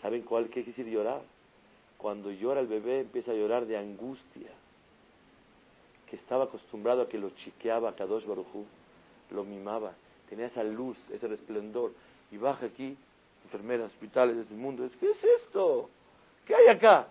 [0.03, 1.23] ¿Saben cuál qué quiere decir llorar?
[1.99, 4.51] Cuando llora el bebé, empieza a llorar de angustia.
[6.11, 8.65] Que estaba acostumbrado a que lo chiqueaba a Kadosh Barujú,
[9.31, 9.93] lo mimaba,
[10.29, 11.93] tenía esa luz, ese resplendor.
[12.31, 12.97] Y baja aquí,
[13.45, 15.89] enfermeras, hospitales ese mundo, ¿qué es esto?
[16.47, 17.09] ¿Qué hay acá?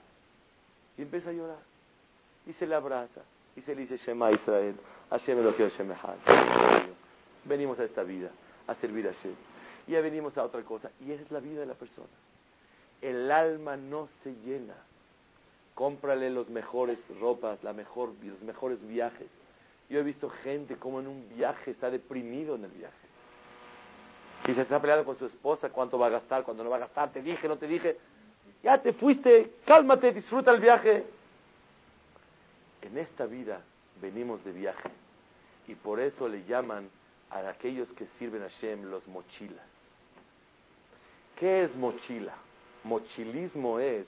[0.97, 1.59] Y empieza a llorar.
[2.47, 3.21] Y se le abraza.
[3.55, 4.75] Y se le dice, Shema Israel,
[5.09, 5.93] Hashem Elohim Hashem
[7.45, 8.29] Venimos a esta vida,
[8.67, 9.35] a servir a Hashem.
[9.87, 10.91] Y ya venimos a otra cosa.
[11.05, 12.07] Y esa es la vida de la persona.
[13.05, 14.73] El alma no se llena.
[15.75, 19.27] Cómprale los mejores ropas, la mejor, los mejores viajes.
[19.89, 22.95] Yo he visto gente como en un viaje está deprimido en el viaje.
[24.47, 26.79] Y se está peleando con su esposa, cuánto va a gastar, cuándo no va a
[26.79, 27.95] gastar, te dije, no te dije.
[28.63, 31.05] Ya te fuiste, cálmate, disfruta el viaje.
[32.81, 33.61] En esta vida
[34.01, 34.89] venimos de viaje
[35.67, 36.89] y por eso le llaman
[37.29, 39.67] a aquellos que sirven a Shem los mochilas.
[41.35, 42.33] ¿Qué es mochila?
[42.85, 44.05] Mochilismo es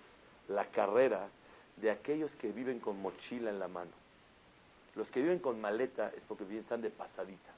[0.47, 1.27] la carrera
[1.77, 3.91] de aquellos que viven con mochila en la mano.
[4.95, 7.51] Los que viven con maleta es porque están de pasadita.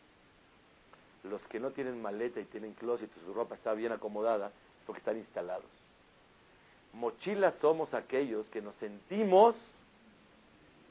[1.25, 4.99] Los que no tienen maleta y tienen closet su ropa está bien acomodada es porque
[4.99, 5.69] están instalados.
[6.93, 9.55] Mochilas somos aquellos que nos sentimos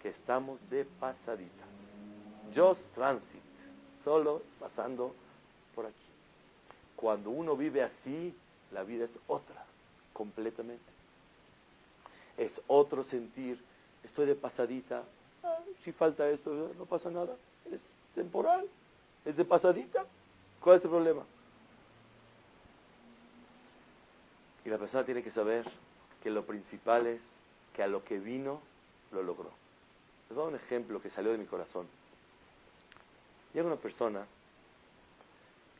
[0.02, 1.64] que estamos de pasadita.
[2.54, 3.42] Just transit,
[4.04, 5.14] solo pasando
[5.74, 5.96] por aquí.
[6.96, 8.34] Cuando uno vive así,
[8.72, 9.64] la vida es otra,
[10.18, 10.92] completamente.
[12.36, 13.58] Es otro sentir,
[14.02, 15.04] estoy de pasadita,
[15.84, 17.36] si falta esto, no pasa nada,
[17.70, 17.80] es
[18.14, 18.66] temporal,
[19.24, 20.04] es de pasadita,
[20.60, 21.22] ¿Cuál es el problema?
[24.64, 25.64] Y la persona tiene que saber
[26.22, 27.20] que lo principal es
[27.74, 28.60] que a lo que vino,
[29.12, 29.50] lo logró.
[30.28, 31.86] Les dar un ejemplo que salió de mi corazón.
[33.54, 34.26] Llega una persona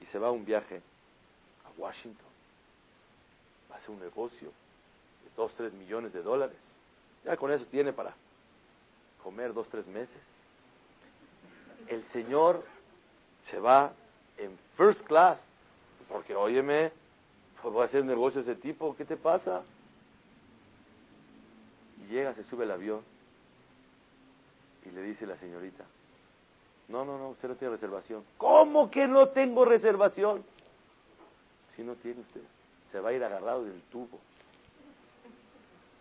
[0.00, 0.80] y se va a un viaje
[1.66, 2.27] a Washington.
[3.74, 6.56] Hacer un negocio de 2, 3 millones de dólares.
[7.24, 8.14] Ya con eso tiene para
[9.22, 10.16] comer dos, tres meses.
[11.88, 12.64] El señor
[13.50, 13.92] se va
[14.36, 15.38] en first class,
[16.08, 16.92] porque óyeme,
[17.60, 19.62] pues voy a hacer un negocio de ese tipo, ¿qué te pasa?
[21.98, 23.02] Y llega, se sube al avión
[24.86, 25.84] y le dice la señorita,
[26.88, 28.24] no, no, no, usted no tiene reservación.
[28.38, 30.44] ¿Cómo que no tengo reservación?
[31.76, 32.40] Si no tiene usted,
[32.92, 34.18] se va a ir agarrado del tubo.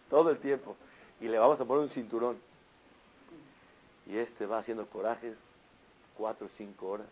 [0.10, 0.76] Todo el tiempo.
[1.20, 2.38] Y le vamos a poner un cinturón.
[4.06, 5.36] Y este va haciendo corajes
[6.16, 7.08] cuatro o cinco horas.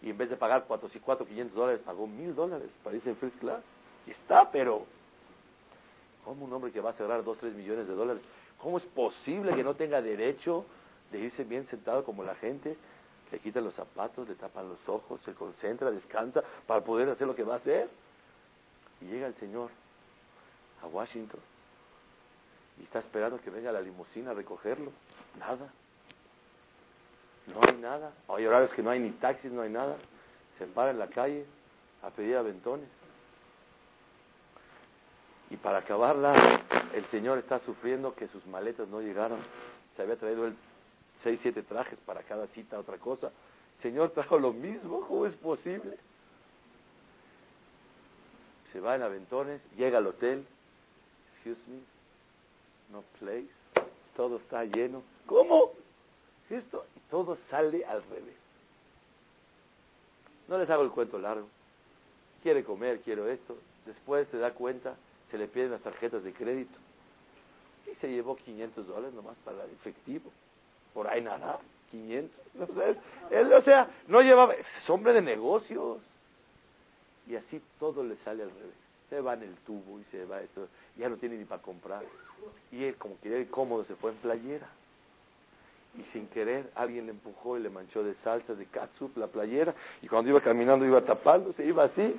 [0.00, 3.16] Y en vez de pagar cuatro, cuatro, quinientos dólares, pagó mil dólares para irse en
[3.16, 3.62] first class.
[4.06, 4.86] Y está, pero
[6.24, 8.22] ¿cómo un hombre que va a cerrar dos, tres millones de dólares?
[8.62, 10.64] ¿Cómo es posible que no tenga derecho
[11.12, 12.76] de irse bien sentado como la gente?
[13.30, 17.34] Le quitan los zapatos, le tapan los ojos, se concentra, descansa para poder hacer lo
[17.34, 17.88] que va a hacer.
[19.00, 19.70] Y llega el Señor
[20.82, 21.40] a Washington
[22.80, 24.92] y está esperando que venga la limusina a recogerlo.
[25.38, 25.68] Nada.
[27.46, 28.12] No hay nada.
[28.28, 29.96] Hay horarios que no hay ni taxis, no hay nada.
[30.58, 31.44] Se para en la calle
[32.02, 32.88] a pedir aventones.
[35.50, 36.60] Y para acabarla,
[36.94, 39.40] el señor está sufriendo que sus maletas no llegaron.
[39.96, 40.54] Se había traído él
[41.22, 43.30] seis, siete trajes para cada cita, otra cosa.
[43.82, 45.96] Señor trajo lo mismo, ¿cómo es posible?
[48.72, 50.44] Se va en aventones, llega al hotel.
[51.32, 51.80] Excuse me,
[52.92, 53.48] no place.
[54.16, 55.02] Todo está lleno.
[55.26, 55.72] ¿Cómo?
[56.50, 58.36] Esto, todo sale al revés.
[60.48, 61.46] No les hago el cuento largo.
[62.42, 63.56] Quiere comer, quiero esto.
[63.86, 64.96] Después se da cuenta,
[65.30, 66.78] se le piden las tarjetas de crédito.
[67.90, 70.30] Y se llevó 500 dólares nomás para el efectivo.
[70.98, 71.60] Por ahí nada,
[71.92, 72.68] 500.
[72.76, 72.82] O
[73.30, 76.00] él, o sea, no llevaba, es hombre de negocios.
[77.28, 78.74] Y así todo le sale al revés.
[79.08, 82.02] Se va en el tubo y se va esto, ya no tiene ni para comprar.
[82.72, 84.66] Y él, como quería ir cómodo, se fue en playera
[85.96, 89.76] y sin querer alguien le empujó y le manchó de salsa, de catsup la playera
[90.02, 92.16] y cuando iba caminando iba tapándose, iba así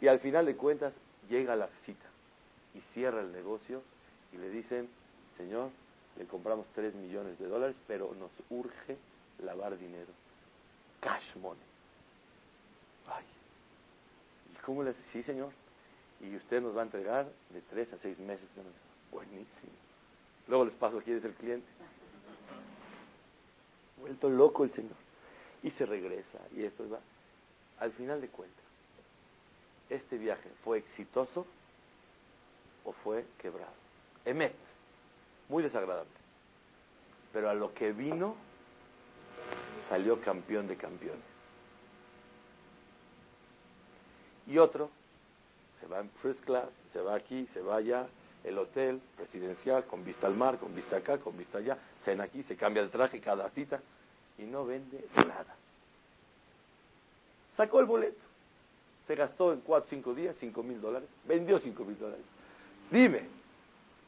[0.00, 0.92] y al final de cuentas
[1.30, 2.06] llega la cita
[2.74, 3.82] y cierra el negocio
[4.32, 4.88] y le dicen,
[5.36, 5.70] señor,
[6.18, 8.96] le compramos 3 millones de dólares, pero nos urge
[9.42, 10.12] lavar dinero.
[11.00, 11.62] Cash money.
[13.08, 13.24] Ay.
[14.54, 15.02] ¿Y cómo le dice?
[15.12, 15.52] Sí, señor.
[16.20, 18.46] Y usted nos va a entregar de 3 a 6 meses.
[19.12, 19.72] Buenísimo.
[20.48, 21.66] Luego les paso quién es el cliente
[24.06, 24.96] vuelto loco el Señor.
[25.62, 27.00] Y se regresa, y eso va.
[27.80, 28.64] Al final de cuentas,
[29.90, 31.46] ¿este viaje fue exitoso
[32.84, 33.72] o fue quebrado?
[34.24, 34.54] Emet,
[35.48, 36.10] muy desagradable.
[37.32, 38.36] Pero a lo que vino,
[39.88, 41.24] salió campeón de campeones.
[44.46, 44.90] Y otro,
[45.80, 48.06] se va en first class, se va aquí, se va allá,
[48.44, 52.42] el hotel presidencial, con vista al mar, con vista acá, con vista allá, cena aquí,
[52.44, 53.80] se cambia el traje cada cita
[54.38, 55.54] y no vende nada.
[57.56, 58.20] Sacó el boleto,
[59.06, 62.24] se gastó en cuatro, cinco días, cinco mil dólares, vendió cinco mil dólares.
[62.90, 63.22] Dime,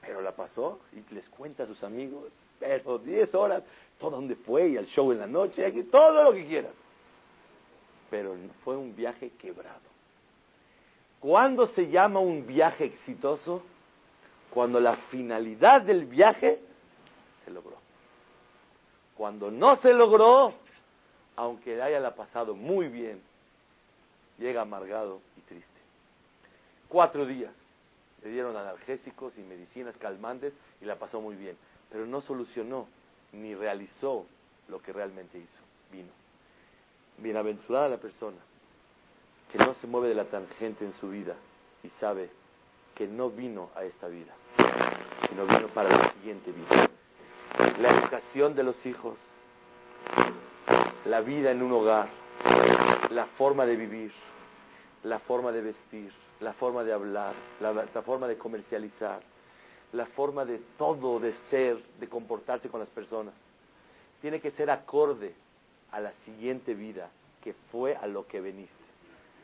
[0.08, 2.24] pero la pasó y les cuenta a sus amigos,
[2.58, 3.62] pero diez horas,
[4.00, 6.72] todo donde fue y al show en la noche, aquí, todo lo que quieras.
[8.08, 8.34] Pero
[8.64, 9.82] fue un viaje quebrado.
[11.20, 13.62] ¿Cuándo se llama un viaje exitoso?
[14.48, 16.58] Cuando la finalidad del viaje
[17.44, 17.76] se logró.
[19.14, 20.54] Cuando no se logró,
[21.36, 23.20] aunque haya la pasado muy bien,
[24.38, 25.66] llega amargado y triste.
[26.88, 27.52] Cuatro días
[28.22, 31.56] le dieron analgésicos y medicinas calmantes y la pasó muy bien,
[31.90, 32.86] pero no solucionó
[33.32, 34.26] ni realizó
[34.68, 35.62] lo que realmente hizo.
[35.92, 36.10] Vino.
[37.18, 38.36] Bienaventurada la persona
[39.52, 41.34] que no se mueve de la tangente en su vida
[41.82, 42.30] y sabe
[42.94, 44.34] que no vino a esta vida,
[45.28, 46.90] sino vino para la siguiente vida.
[47.78, 49.16] La educación de los hijos,
[51.06, 52.08] la vida en un hogar,
[53.10, 54.12] la forma de vivir,
[55.04, 59.20] la forma de vestir, la forma de hablar, la, forma de comercializar,
[59.92, 63.34] la forma de todo, de ser, de comportarse con las personas.
[64.20, 65.34] Tiene que ser acorde
[65.90, 67.10] a la siguiente vida,
[67.42, 68.72] que fue a lo que veniste,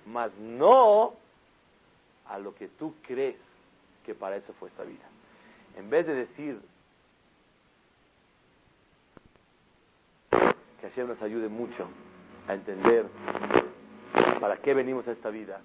[0.07, 1.15] mas no
[2.27, 3.37] a lo que tú crees
[4.05, 5.05] que para eso fue esta vida.
[5.77, 6.61] En vez de decir
[10.31, 11.89] que Hashem nos ayude mucho
[12.47, 13.07] a entender
[14.41, 15.61] para qué venimos a esta vida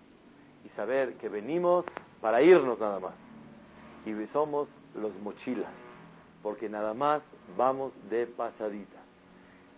[0.65, 1.85] y saber que venimos
[2.21, 3.13] para irnos nada más.
[4.05, 5.71] Y somos los mochilas,
[6.41, 7.21] porque nada más
[7.57, 8.97] vamos de pasadita.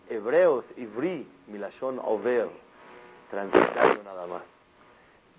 [0.09, 2.49] Hebreos, Ivri, Milashon, Over,
[3.29, 4.43] transitando nada más.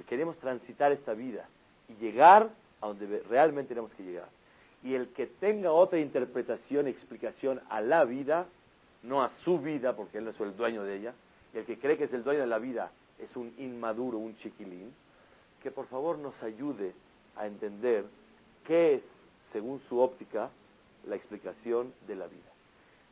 [0.08, 1.46] Queremos transitar esta vida
[1.88, 4.28] y llegar a donde realmente tenemos que llegar.
[4.82, 8.46] Y el que tenga otra interpretación, explicación a la vida,
[9.02, 11.14] no a su vida, porque él no es el dueño de ella,
[11.54, 14.36] y el que cree que es el dueño de la vida es un inmaduro, un
[14.38, 14.92] chiquilín,
[15.62, 16.92] que por favor nos ayude
[17.36, 18.04] a entender
[18.66, 19.02] qué es,
[19.52, 20.50] según su óptica,
[21.06, 22.50] la explicación de la vida.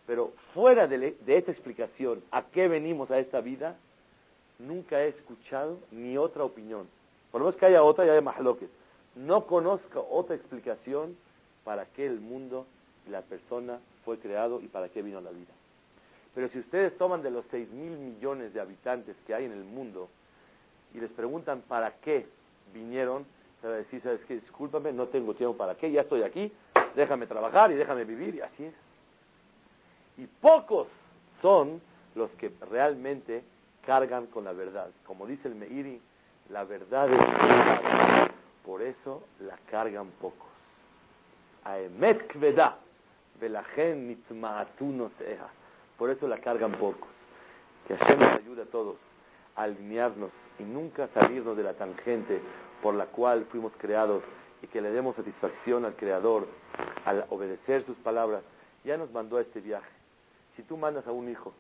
[0.07, 3.77] Pero fuera de, esta explicación, ¿a qué venimos a esta vida?
[4.59, 6.89] Nunca he escuchado ni otra opinión.
[7.31, 8.69] Por lo menos que haya otra y haya mahloques.
[9.15, 11.17] No conozco otra explicación
[11.65, 12.67] para qué el mundo
[13.07, 15.53] y la persona fue creado y para qué vino la vida.
[16.35, 19.65] Pero si ustedes toman de los 6 mil millones de habitantes que hay en el
[19.65, 20.09] mundo
[20.95, 22.27] y les preguntan para qué
[22.73, 23.25] vinieron,
[23.61, 24.35] se va a decir, ¿sabes qué?
[24.35, 26.53] Discúlpame, no tengo tiempo para qué, ya estoy aquí,
[26.95, 28.75] déjame trabajar y déjame vivir, y así es.
[30.19, 30.89] Y pocos
[31.43, 31.81] son
[32.15, 33.43] los que realmente
[33.87, 34.91] cargan con la verdad.
[35.07, 36.01] Como dice el Meiri,
[36.51, 38.31] la verdad es verdad,
[38.65, 40.49] por eso la cargan pocos.
[41.65, 42.79] Aemet kveda,
[43.41, 44.23] velagen
[45.97, 47.09] Por eso la cargan pocos.
[47.87, 48.97] Que Hashem nos ayude a todos
[49.57, 50.31] a alinearnos
[50.61, 52.41] y nunca salirnos de la tangente
[52.83, 54.23] por la cual fuimos creados
[54.63, 56.47] y que le demos satisfacción al Creador
[57.05, 58.43] al obedecer sus palabras.
[58.85, 59.91] Ya nos mandó a este viaje.
[60.57, 61.53] Si tú mandas a un hijo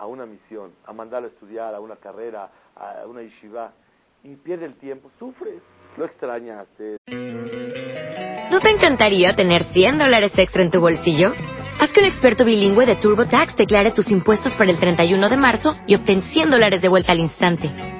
[0.00, 3.72] a una misión, a mandarlo a estudiar, a una carrera, a una yeshiva,
[4.24, 5.62] y pierde el tiempo, sufres,
[5.98, 6.96] lo extrañaste.
[8.50, 11.32] ¿No te encantaría tener 100 dólares extra en tu bolsillo?
[11.78, 15.74] Haz que un experto bilingüe de TurboTax declare tus impuestos para el 31 de marzo
[15.86, 17.99] y obtén 100 dólares de vuelta al instante.